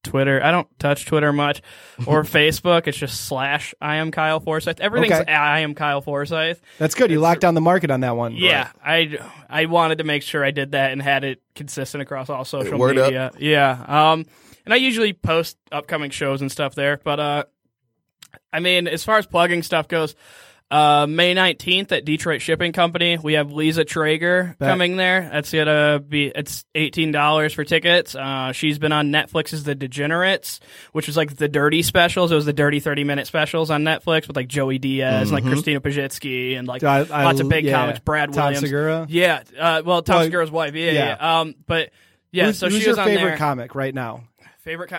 Twitter. 0.06 0.42
I 0.42 0.50
don't 0.50 0.66
touch 0.78 1.04
Twitter 1.06 1.32
much, 1.32 1.60
or 2.06 2.22
Facebook. 2.24 2.86
It's 2.86 2.96
just 2.96 3.26
slash 3.26 3.74
I 3.80 3.96
am 3.96 4.10
Kyle 4.10 4.40
Forsyth. 4.40 4.80
Everything's 4.80 5.20
Okay. 5.20 5.32
I 5.32 5.60
am 5.60 5.74
Kyle 5.74 6.00
Forsyth. 6.00 6.60
That's 6.78 6.94
good. 6.94 7.10
You 7.10 7.20
locked 7.20 7.40
down 7.42 7.54
the 7.54 7.60
market 7.60 7.90
on 7.90 8.00
that 8.00 8.16
one. 8.16 8.32
Yeah, 8.36 8.70
I 8.84 9.18
I 9.50 9.66
wanted 9.66 9.98
to 9.98 10.04
make 10.04 10.22
sure 10.22 10.44
I 10.44 10.50
did 10.50 10.72
that 10.72 10.92
and 10.92 11.02
had 11.02 11.24
it 11.24 11.42
consistent 11.54 12.02
across 12.02 12.30
all 12.30 12.44
social 12.44 12.78
Word 12.78 12.96
up. 12.98 13.06
media. 13.06 13.30
Yeah. 13.38 13.84
Um 14.12 14.26
and 14.64 14.72
I 14.74 14.78
usually 14.78 15.12
post 15.12 15.56
upcoming 15.70 16.10
shows 16.10 16.40
and 16.40 16.50
stuff 16.50 16.74
there, 16.74 17.00
but 17.04 17.20
uh 17.20 17.44
I 18.52 18.60
mean, 18.60 18.86
as 18.88 19.04
far 19.04 19.18
as 19.18 19.26
plugging 19.26 19.62
stuff 19.62 19.88
goes, 19.88 20.14
uh, 20.70 21.06
May 21.08 21.34
19th 21.34 21.92
at 21.92 22.04
Detroit 22.04 22.40
Shipping 22.42 22.72
Company, 22.72 23.18
we 23.22 23.34
have 23.34 23.52
Lisa 23.52 23.84
Treyger 23.84 24.58
Bet. 24.58 24.68
coming 24.68 24.96
there. 24.96 25.28
That's 25.32 25.52
gonna 25.52 26.00
be, 26.00 26.26
it's 26.26 26.64
$18 26.74 27.54
for 27.54 27.64
tickets. 27.64 28.14
Uh, 28.16 28.50
she's 28.52 28.78
been 28.78 28.90
on 28.92 29.10
Netflix's 29.12 29.62
The 29.64 29.74
Degenerates, 29.76 30.58
which 30.92 31.06
was 31.06 31.16
like 31.16 31.36
the 31.36 31.46
dirty 31.48 31.82
specials. 31.82 32.32
It 32.32 32.34
was 32.34 32.46
the 32.46 32.52
dirty 32.52 32.80
30 32.80 33.04
minute 33.04 33.26
specials 33.28 33.70
on 33.70 33.84
Netflix 33.84 34.26
with 34.26 34.36
like 34.36 34.48
Joey 34.48 34.78
Diaz 34.78 35.30
and 35.30 35.32
like 35.32 35.44
Christina 35.44 35.80
Pazsitzky 35.80 36.58
and 36.58 36.66
like 36.66 36.82
I- 36.82 37.00
I- 37.10 37.24
lots 37.24 37.40
of 37.40 37.48
big 37.48 37.64
yeah. 37.64 37.72
comics. 37.80 38.00
Brad 38.00 38.32
Tom 38.32 38.44
Williams. 38.46 38.60
Segura. 38.60 39.06
Yeah. 39.08 39.42
Uh, 39.58 39.82
well, 39.84 40.02
Tom 40.02 40.16
Well, 40.16 40.24
Segura's 40.24 40.50
wife. 40.50 40.74
Yeah, 40.74 40.90
yeah. 40.90 41.16
yeah. 41.20 41.40
Um, 41.40 41.54
but 41.66 41.90
yeah, 42.32 42.46
who's, 42.46 42.58
so 42.58 42.66
who's 42.68 42.78
she 42.78 42.82
your 42.82 42.90
was 42.92 42.98
on 42.98 43.06
favorite 43.06 43.28
there. 43.30 43.36
comic 43.38 43.74
right 43.76 43.94
now? 43.94 44.24
Favorite 44.58 44.90
co- 44.90 44.98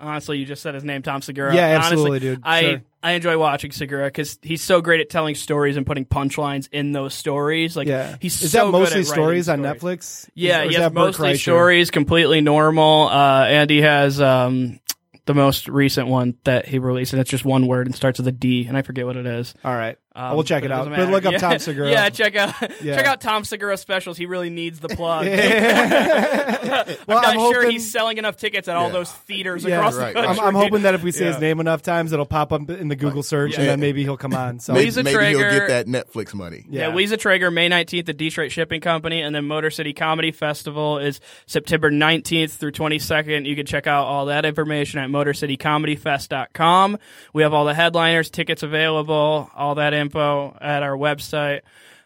Honestly, 0.00 0.38
you 0.38 0.44
just 0.46 0.62
said 0.62 0.74
his 0.74 0.84
name, 0.84 1.02
Tom 1.02 1.22
Segura. 1.22 1.54
Yeah, 1.54 1.74
Honestly, 1.76 1.92
absolutely, 1.92 2.20
dude. 2.20 2.40
I 2.44 2.60
Sure. 2.62 2.82
I 3.02 3.12
enjoy 3.12 3.38
watching 3.38 3.70
Segura 3.70 4.06
because 4.06 4.38
he's 4.42 4.62
so 4.62 4.80
great 4.80 5.00
at 5.00 5.08
telling 5.08 5.34
stories 5.36 5.76
and 5.76 5.86
putting 5.86 6.04
punchlines 6.04 6.68
in 6.72 6.92
those 6.92 7.14
stories. 7.14 7.76
Like, 7.76 7.86
Yeah, 7.88 8.16
he's 8.20 8.42
is 8.42 8.50
so 8.52 8.58
that 8.58 8.64
good 8.64 8.72
mostly 8.72 8.96
writing 9.00 9.04
stories 9.12 9.48
on. 9.48 9.60
Netflix? 9.60 10.28
Yeah, 10.34 10.64
is 10.64 10.74
he 10.74 10.80
has 10.82 10.92
mostly 10.92 11.30
Kreischer? 11.30 11.40
stories, 11.40 11.90
completely 11.90 12.40
normal. 12.40 13.08
Uh, 13.08 13.44
and 13.46 13.70
he 13.70 13.80
has 13.82 14.20
um, 14.20 14.80
the 15.26 15.34
most 15.34 15.68
recent 15.68 16.08
one 16.08 16.34
that 16.44 16.66
he 16.66 16.78
released, 16.80 17.12
and 17.12 17.20
it's 17.20 17.30
just 17.30 17.44
one 17.44 17.66
word 17.68 17.86
and 17.86 17.94
starts 17.94 18.18
with 18.18 18.26
a 18.28 18.32
D, 18.32 18.66
and 18.66 18.76
I 18.76 18.82
forget 18.82 19.06
what 19.06 19.16
it 19.16 19.26
is. 19.26 19.54
All 19.64 19.74
right, 19.74 19.96
Um, 20.18 20.34
we'll 20.34 20.44
check 20.44 20.62
but 20.62 20.70
it 20.70 20.72
out. 20.72 20.78
doesn't 20.78 20.92
But 20.94 20.98
matter. 21.00 21.12
look 21.12 21.26
up 21.26 21.32
yeah. 21.32 21.38
Tom 21.38 21.58
Segura. 21.58 21.90
Yeah, 21.90 22.08
check 22.08 22.34
out 22.36 22.54
Yeah. 22.82 22.96
check 22.96 23.04
out 23.06 23.20
Tom 23.20 23.44
Segura 23.44 23.76
specials. 23.76 24.16
He 24.16 24.24
really 24.26 24.48
needs 24.50 24.80
the 24.80 24.88
plug. 24.88 25.26
well, 25.26 25.36
I'm 25.36 27.06
not 27.08 27.26
I'm 27.26 27.34
sure 27.38 27.54
hoping. 27.54 27.70
he's 27.70 27.90
selling 27.90 28.18
enough 28.18 28.36
tickets 28.36 28.66
at 28.68 28.76
all 28.76 28.86
Yeah. 28.86 28.92
those 28.92 29.12
theaters 29.12 29.62
Yeah, 29.64 29.76
across 29.76 29.96
right. 29.96 30.14
the 30.14 30.20
I'm. 30.20 30.40
I'm 30.40 30.54
hoping 30.54 30.82
that 30.82 30.94
if 30.94 31.02
we 31.02 31.12
say 31.12 31.26
his 31.26 31.38
name 31.38 31.60
enough 31.60 31.82
times, 31.82 32.12
it'll 32.12 32.24
pop 32.26 32.52
up 32.52 32.68
in 32.70 32.88
the 32.88 32.96
Google 32.96 33.22
search, 33.22 33.56
and 33.58 33.68
then 33.68 33.78
maybe 33.80 34.02
he'll 34.04 34.16
come 34.16 34.34
on. 34.34 34.58
So 34.60 34.72
Maybe, 34.72 34.86
Lisa 34.86 35.02
maybe 35.02 35.26
he'll 35.28 35.38
get 35.50 35.68
that 35.68 35.86
Netflix 35.86 36.32
money. 36.34 36.64
Yeah, 36.68 36.88
Yeah. 36.88 36.94
Lisa 36.94 37.16
Treyger, 37.16 37.52
May 37.52 37.68
19th 37.68 38.08
at 38.08 38.16
Detroit 38.16 38.52
Shipping 38.52 38.80
Company, 38.80 39.20
and 39.20 39.34
then 39.34 39.44
Motor 39.46 39.70
City 39.70 39.92
Comedy 39.92 40.32
Festival 40.32 40.98
is 40.98 41.20
September 41.46 41.90
19th 41.90 42.52
through 42.52 42.72
22nd. 42.72 43.46
You 43.46 43.54
can 43.56 43.66
check 43.66 43.86
out 43.86 44.06
all 44.06 44.26
that 44.26 44.44
information 44.44 45.00
at 45.00 45.10
MotorCityComedyFest.com. 45.10 46.98
We 47.32 47.42
have 47.42 47.52
all 47.52 47.64
the 47.64 47.74
headliners, 47.74 48.30
tickets 48.30 48.62
available, 48.62 49.50
all 49.54 49.74
that 49.76 49.94
info 50.06 50.56
at 50.60 50.82
our 50.82 50.96
website. 50.96 51.60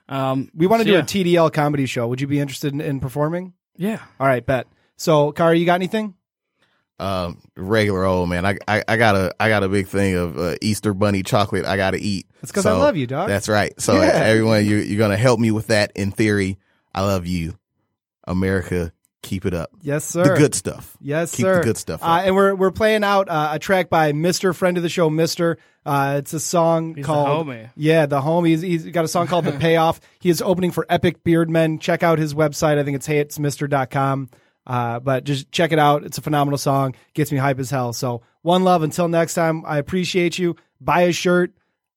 Um, 0.08 0.50
we 0.54 0.66
want 0.66 0.82
to 0.82 0.84
so 0.84 0.90
do 0.90 0.96
yeah. 0.96 1.40
a 1.40 1.46
TDL 1.46 1.52
comedy 1.52 1.86
show. 1.86 2.08
Would 2.08 2.20
you 2.20 2.26
be 2.26 2.40
interested 2.40 2.72
in, 2.72 2.80
in 2.80 3.00
performing? 3.00 3.52
Yeah. 3.76 4.00
All 4.18 4.26
right, 4.26 4.44
bet. 4.44 4.66
So, 4.96 5.32
Khary, 5.32 5.58
you 5.60 5.66
got 5.66 5.74
anything? 5.74 6.14
Um, 6.98 7.40
regular 7.56 8.04
old 8.04 8.28
man. 8.28 8.44
I, 8.44 8.58
I 8.68 8.84
I 8.86 8.96
got 8.98 9.14
a 9.16 9.34
I 9.40 9.48
got 9.48 9.62
a 9.62 9.70
big 9.70 9.86
thing 9.88 10.16
of 10.16 10.36
uh, 10.38 10.56
Easter 10.60 10.92
bunny 10.92 11.22
chocolate. 11.22 11.64
I 11.64 11.78
got 11.78 11.92
to 11.92 11.98
eat. 11.98 12.26
That's 12.42 12.52
'cause 12.52 12.66
I 12.66 12.72
love 12.72 12.94
you, 12.96 13.06
dog. 13.06 13.26
That's 13.28 13.48
right. 13.48 13.72
So 13.80 13.94
Yeah. 13.94 14.08
everyone, 14.08 14.66
you 14.66 14.76
you're 14.76 14.98
gonna 14.98 15.16
help 15.16 15.40
me 15.40 15.50
with 15.50 15.68
that. 15.68 15.92
In 15.94 16.10
theory, 16.10 16.58
I 16.94 17.02
love 17.02 17.26
you, 17.26 17.56
America. 18.24 18.92
Keep 19.22 19.44
it 19.46 19.54
up. 19.54 19.70
Yes, 19.82 20.04
sir. 20.04 20.24
The 20.34 20.38
good 20.40 20.54
stuff. 20.54 20.96
Yes, 21.00 21.34
Keep 21.34 21.44
sir. 21.44 21.58
the 21.58 21.64
good 21.64 21.76
stuff 21.76 22.00
Uh, 22.02 22.22
and 22.24 22.34
we're 22.34 22.54
we're 22.54 22.70
playing 22.70 23.04
out 23.04 23.28
uh, 23.28 23.50
a 23.52 23.58
track 23.58 23.90
by 23.90 24.12
Mister 24.12 24.52
Friend 24.54 24.76
of 24.76 24.82
the 24.82 24.88
Show, 24.88 25.10
Mister. 25.10 25.58
Uh, 25.84 26.16
it's 26.18 26.32
a 26.32 26.40
song 26.40 26.94
He's 26.94 27.04
the 27.04 27.06
called 27.06 27.46
homie. 27.46 27.70
Yeah, 27.76 28.06
the 28.06 28.20
homie. 28.20 28.48
He's, 28.48 28.60
he's 28.62 28.86
got 28.86 29.04
a 29.04 29.08
song 29.08 29.26
called 29.26 29.44
The 29.46 29.52
Payoff. 29.58 30.00
He 30.20 30.28
is 30.30 30.40
opening 30.42 30.70
for 30.72 30.84
Epic 30.90 31.22
Beard 31.24 31.48
Men. 31.50 31.78
Check 31.78 32.02
out 32.02 32.18
his 32.18 32.34
website. 32.34 32.78
I 32.78 32.82
think 32.84 32.96
it's 32.96 33.06
heyitsmister.com. 33.08 34.28
Uh, 34.66 35.00
but 35.00 35.24
just 35.24 35.50
check 35.52 35.72
it 35.72 35.78
out. 35.78 36.04
It's 36.04 36.18
a 36.18 36.22
phenomenal 36.22 36.58
song. 36.58 36.94
Gets 37.14 37.32
me 37.32 37.38
hype 37.38 37.58
as 37.58 37.70
hell. 37.70 37.92
So 37.92 38.22
one 38.42 38.62
love. 38.62 38.82
Until 38.82 39.08
next 39.08 39.34
time, 39.34 39.64
I 39.66 39.78
appreciate 39.78 40.38
you. 40.38 40.56
Buy 40.80 41.02
a 41.02 41.12
shirt. 41.12 41.52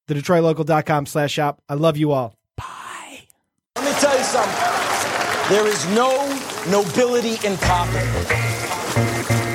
The 0.07 0.15
DetroitLocal.com 0.15 1.05
slash 1.05 1.31
shop. 1.31 1.61
I 1.69 1.73
love 1.75 1.97
you 1.97 2.11
all. 2.11 2.35
Bye. 2.57 3.23
Let 3.75 3.85
me 3.85 3.91
tell 3.99 4.17
you 4.17 4.23
something. 4.23 5.49
There 5.49 5.67
is 5.67 5.85
no 5.89 6.09
nobility 6.67 7.35
in 7.45 7.57
poverty. 7.57 8.07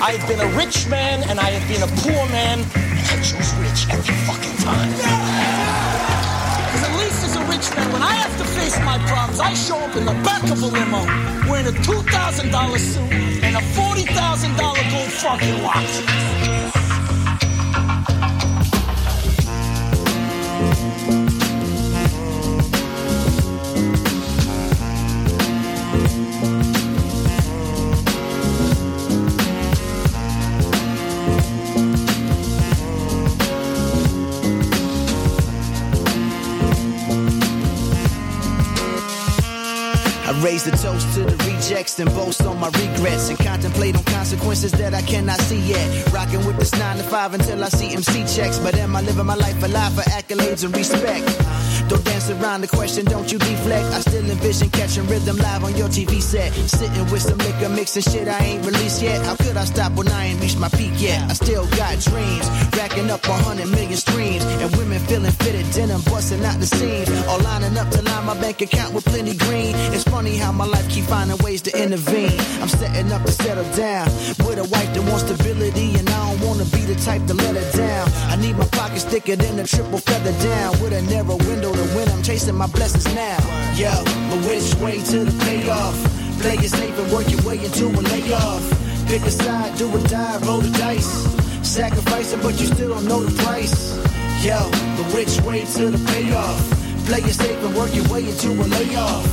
I've 0.01 0.27
been 0.29 0.41
a 0.41 0.49
rich 0.57 0.87
man 0.89 1.23
and 1.29 1.41
I 1.41 1.51
have 1.51 1.67
been 1.69 1.83
a 1.83 1.91
poor 2.03 2.29
man, 2.29 2.61
and 2.61 3.07
I 3.09 3.17
choose 3.23 3.55
rich 3.57 3.89
every 3.91 4.15
fucking 4.27 4.57
time. 4.63 4.91
Because 6.67 6.85
at 6.85 6.95
least 6.99 7.25
as 7.25 7.37
a 7.37 7.45
rich 7.47 7.75
man, 7.77 7.93
when 7.93 8.03
I 8.03 8.13
have 8.13 8.37
to 8.39 8.45
face 8.45 8.79
my 8.81 8.99
problems, 9.07 9.41
I 9.41 9.55
show 9.55 9.79
up 9.79 9.97
in 9.97 10.05
the 10.05 10.15
back 10.23 10.45
of 10.45 10.63
a 10.63 10.67
limo 10.67 11.05
wearing 11.51 11.67
a 11.67 11.77
$2,000 11.81 12.79
suit 12.79 13.13
and 13.43 13.57
a 13.57 13.61
$40,000 13.61 14.59
gold 14.59 15.13
fucking 15.13 15.63
watch. 15.63 16.78
Raise 40.43 40.65
the 40.65 40.71
toast 40.73 41.13
to 41.15 41.25
the 41.25 41.37
rejects 41.45 41.99
and 41.99 42.11
boast 42.11 42.43
on 42.43 42.59
my 42.59 42.69
regrets 42.69 43.29
and 43.29 43.39
contemplate 43.39 43.97
on 43.97 44.05
consequences 44.05 44.73
that 44.73 44.95
I 44.95 45.03
cannot 45.03 45.41
see 45.41 45.61
yet. 45.61 46.13
Rocking 46.13 46.45
with 46.47 46.57
this 46.59 46.73
nine 46.79 46.97
to 46.99 47.03
five 47.05 47.35
until 47.35 47.63
I 47.63 47.69
see 47.69 47.93
MC 47.93 48.25
checks. 48.27 48.59
But 48.59 48.75
am 48.77 48.95
I 48.97 49.03
living 49.03 49.27
my 49.27 49.35
life 49.35 49.63
alive 49.63 49.95
for 49.95 50.03
accolades 50.03 50.65
and 50.65 50.77
respect? 50.77 51.27
Don't 51.89 52.05
dance 52.05 52.29
around 52.29 52.61
the 52.61 52.69
question, 52.69 53.07
don't 53.07 53.33
you 53.33 53.39
deflect. 53.39 53.87
I 53.95 54.01
still 54.01 54.25
envision 54.31 54.69
catching 54.71 55.07
rhythm 55.07 55.39
live 55.39 55.65
on 55.65 55.75
your 55.75 55.89
TV 55.89 56.21
set. 56.21 56.53
Sitting 56.53 57.11
with 57.11 57.23
some 57.23 57.39
liquor, 57.39 57.71
mixing 57.71 58.03
shit 58.03 58.29
I 58.29 58.39
ain't 58.45 58.67
released 58.67 59.01
yet. 59.01 59.25
How 59.25 59.37
could 59.37 59.57
I 59.57 59.65
stop 59.65 59.93
when 59.93 60.09
I 60.09 60.27
ain't 60.27 60.41
reached 60.41 60.59
my 60.59 60.69
peak 60.69 60.93
yet? 60.99 61.23
I 61.31 61.33
still 61.33 61.67
got 61.81 61.99
dreams, 62.01 62.47
racking 62.77 63.09
up 63.11 63.25
a 63.25 63.33
hundred 63.33 63.69
million 63.69 63.97
streams. 63.97 64.45
And 64.45 64.75
women 64.77 65.01
feeling 65.01 65.33
fitted, 65.33 65.65
denim 65.73 66.03
busting 66.03 66.45
out 66.45 66.61
the 66.61 66.67
seams. 66.67 67.09
All 67.27 67.41
lining 67.41 67.77
up 67.79 67.89
to 67.91 68.03
line 68.03 68.27
my 68.27 68.39
bank 68.39 68.61
account 68.61 68.93
with 68.93 69.07
plenty 69.07 69.35
green. 69.35 69.73
It's 69.95 70.05
funny 70.05 70.37
how 70.37 70.53
my 70.53 70.67
life 70.67 70.89
keep 70.91 71.05
finding 71.05 71.39
ways 71.39 71.63
to 71.63 71.71
intervene. 71.83 72.39
I'm 72.61 72.69
setting 72.69 73.11
up 73.13 73.25
to 73.25 73.33
settle 73.33 73.65
down 73.73 74.09
with 74.45 74.59
a 74.59 74.69
wife 74.69 74.93
that 74.93 75.05
wants 75.09 75.25
stability, 75.25 75.95
and 75.99 76.07
I 76.09 76.19
don't 76.29 76.47
wanna 76.47 76.67
be 76.67 76.83
the 76.85 76.97
type 76.97 77.25
to 77.29 77.35
let 77.35 77.57
her 77.57 77.69
down. 77.77 78.13
I 78.29 78.37
need 78.37 78.59
my 78.59 78.67
pockets 78.77 79.05
thicker 79.05 79.37
than 79.37 79.59
a 79.59 79.67
triple 79.67 79.99
feather 79.99 80.35
down 80.45 80.79
with 80.83 80.93
a 80.93 81.01
narrow 81.03 81.37
window 81.49 81.78
win. 81.95 82.09
I'm 82.09 82.23
chasing 82.23 82.57
my 82.57 82.67
blessings 82.67 83.07
now. 83.15 83.39
Yo, 83.75 83.93
but 84.31 84.41
which 84.49 84.75
way 84.77 85.03
to 85.13 85.25
the 85.25 85.45
payoff? 85.45 85.97
Play 86.41 86.55
it 86.55 86.71
safe 86.71 86.97
and 86.99 87.13
work 87.13 87.29
your 87.31 87.43
way 87.43 87.65
into 87.65 87.87
a 87.87 88.03
layoff. 88.13 88.63
Pick 89.09 89.23
a 89.23 89.31
side, 89.31 89.77
do 89.79 89.91
or 89.91 90.03
die, 90.09 90.39
roll 90.47 90.61
the 90.61 90.71
dice. 90.79 91.27
Sacrificing, 91.67 92.41
but 92.41 92.61
you 92.61 92.67
still 92.67 92.91
don't 92.91 93.07
know 93.07 93.23
the 93.23 93.43
price. 93.43 93.97
Yo, 94.45 94.59
but 94.97 95.07
which 95.15 95.41
way 95.43 95.65
to 95.65 95.91
the 95.91 95.99
payoff? 96.13 96.61
Play 97.07 97.21
it 97.21 97.35
safe 97.35 97.63
and 97.65 97.75
work 97.75 97.95
your 97.95 98.07
way 98.09 98.29
into 98.29 98.51
a 98.51 98.67
layoff. 98.77 99.25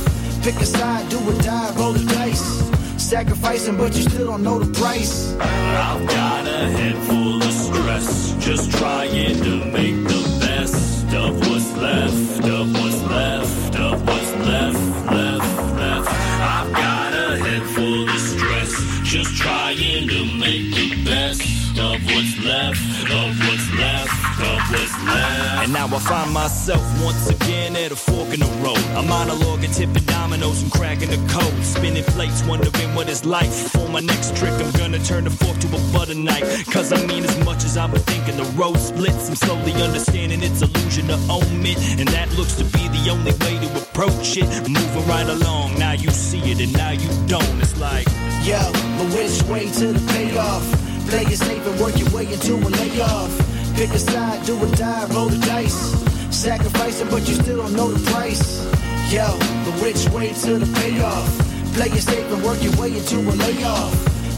Pick 0.42 0.56
a 0.56 0.66
side, 0.66 1.08
do 1.08 1.18
or 1.18 1.34
die, 1.42 1.74
roll 1.76 1.92
the 1.92 2.04
dice. 2.14 2.64
Sacrificing, 2.96 3.76
but 3.76 3.94
you 3.94 4.02
still 4.02 4.26
don't 4.26 4.42
know 4.42 4.58
the 4.58 4.72
price. 4.78 5.32
I've 5.34 6.06
got 6.08 6.46
a 6.46 6.68
head 6.70 6.96
full 7.06 7.42
of 7.42 7.52
stress, 7.52 8.34
just 8.38 8.72
trying 8.78 9.36
to 9.42 9.64
make 9.66 9.94
the 10.08 10.38
best 10.40 10.95
of 11.14 11.38
what's 11.48 11.76
left, 11.76 12.44
of 12.44 12.72
what's 12.72 13.02
left, 13.02 13.76
of 13.78 14.06
what's 14.06 14.32
left, 14.46 15.12
left, 15.12 15.74
left. 15.76 16.08
I've 16.08 16.72
got 16.72 17.12
a 17.12 17.38
head 17.38 17.62
full 17.74 18.08
of 18.08 18.20
stress, 18.20 18.72
just 19.02 19.36
trying 19.36 20.08
to 20.08 20.24
make 20.38 20.74
the 20.74 21.04
best 21.04 21.42
of 21.78 22.02
what's 22.04 22.44
left, 22.44 23.10
of 23.10 23.38
what's 23.38 23.72
left. 23.78 24.25
And 24.38 25.72
now 25.72 25.86
I 25.86 25.98
find 25.98 26.32
myself 26.32 26.82
once 27.02 27.28
again 27.28 27.74
at 27.76 27.90
a 27.90 27.96
fork 27.96 28.34
in 28.34 28.40
the 28.40 28.46
road. 28.62 28.78
I'm 28.94 29.06
monologuing, 29.06 29.74
tipping 29.74 30.04
dominoes 30.04 30.62
and 30.62 30.70
cracking 30.70 31.08
the 31.10 31.16
code. 31.32 31.64
Spinning 31.64 32.04
plates, 32.04 32.44
wondering 32.44 32.94
what 32.94 33.08
it's 33.08 33.24
like. 33.24 33.50
For 33.50 33.88
my 33.88 34.00
next 34.00 34.36
trick, 34.36 34.52
I'm 34.52 34.70
gonna 34.72 34.98
turn 34.98 35.24
the 35.24 35.30
fork 35.30 35.58
to 35.60 35.68
a 35.68 35.80
butter 35.92 36.14
knife. 36.14 36.70
Cause 36.70 36.92
I 36.92 37.04
mean, 37.06 37.24
as 37.24 37.44
much 37.44 37.64
as 37.64 37.76
I've 37.76 37.90
been 37.92 38.02
thinking, 38.02 38.36
the 38.36 38.44
road 38.60 38.76
splits. 38.78 39.28
I'm 39.28 39.36
slowly 39.36 39.72
understanding 39.82 40.42
its 40.42 40.60
illusion 40.60 41.06
to 41.08 41.18
own 41.30 41.64
it. 41.64 41.78
And 41.98 42.08
that 42.08 42.30
looks 42.36 42.56
to 42.56 42.64
be 42.64 42.88
the 42.88 43.08
only 43.10 43.32
way 43.32 43.58
to 43.66 43.82
approach 43.82 44.36
it. 44.36 44.46
Moving 44.68 45.06
right 45.08 45.28
along, 45.28 45.78
now 45.78 45.92
you 45.92 46.10
see 46.10 46.40
it 46.50 46.60
and 46.60 46.72
now 46.74 46.90
you 46.90 47.08
don't. 47.26 47.60
It's 47.60 47.78
like, 47.80 48.06
Yo, 48.44 48.60
but 48.98 49.08
which 49.16 49.42
way 49.44 49.70
to 49.80 49.92
the 49.92 50.12
payoff? 50.12 50.62
Play 51.08 51.22
it 51.22 51.38
safe 51.38 51.64
and 51.66 51.80
work 51.80 51.98
your 51.98 52.10
way 52.10 52.30
into 52.30 52.54
a 52.54 52.68
layoff. 52.68 53.55
Pick 53.76 53.90
a 53.90 53.98
side, 53.98 54.46
do 54.46 54.56
or 54.56 54.70
die, 54.74 55.06
roll 55.10 55.28
the 55.28 55.36
dice. 55.44 55.92
Sacrificing, 56.34 57.08
but 57.10 57.28
you 57.28 57.34
still 57.34 57.58
don't 57.58 57.74
know 57.74 57.88
the 57.88 58.10
price. 58.10 58.64
Yo, 59.12 59.26
but 59.66 59.82
which 59.82 60.08
way 60.08 60.32
to 60.32 60.58
the 60.58 60.80
payoff? 60.80 61.28
Play 61.74 61.88
it 61.88 62.00
safe 62.00 62.32
and 62.32 62.42
work 62.42 62.62
your 62.62 62.74
way 62.80 62.96
into 62.96 63.16
a 63.16 63.34
layoff. 63.36 63.92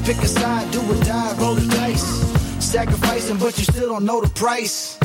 Pick 0.04 0.16
a 0.16 0.26
side, 0.26 0.68
do 0.72 0.80
or 0.80 1.04
die, 1.04 1.36
roll 1.38 1.54
the 1.54 1.68
dice. 1.68 2.02
Sacrificing, 2.58 3.38
but 3.38 3.56
you 3.56 3.62
still 3.62 3.90
don't 3.90 4.04
know 4.04 4.20
the 4.20 4.28
price. 4.30 4.98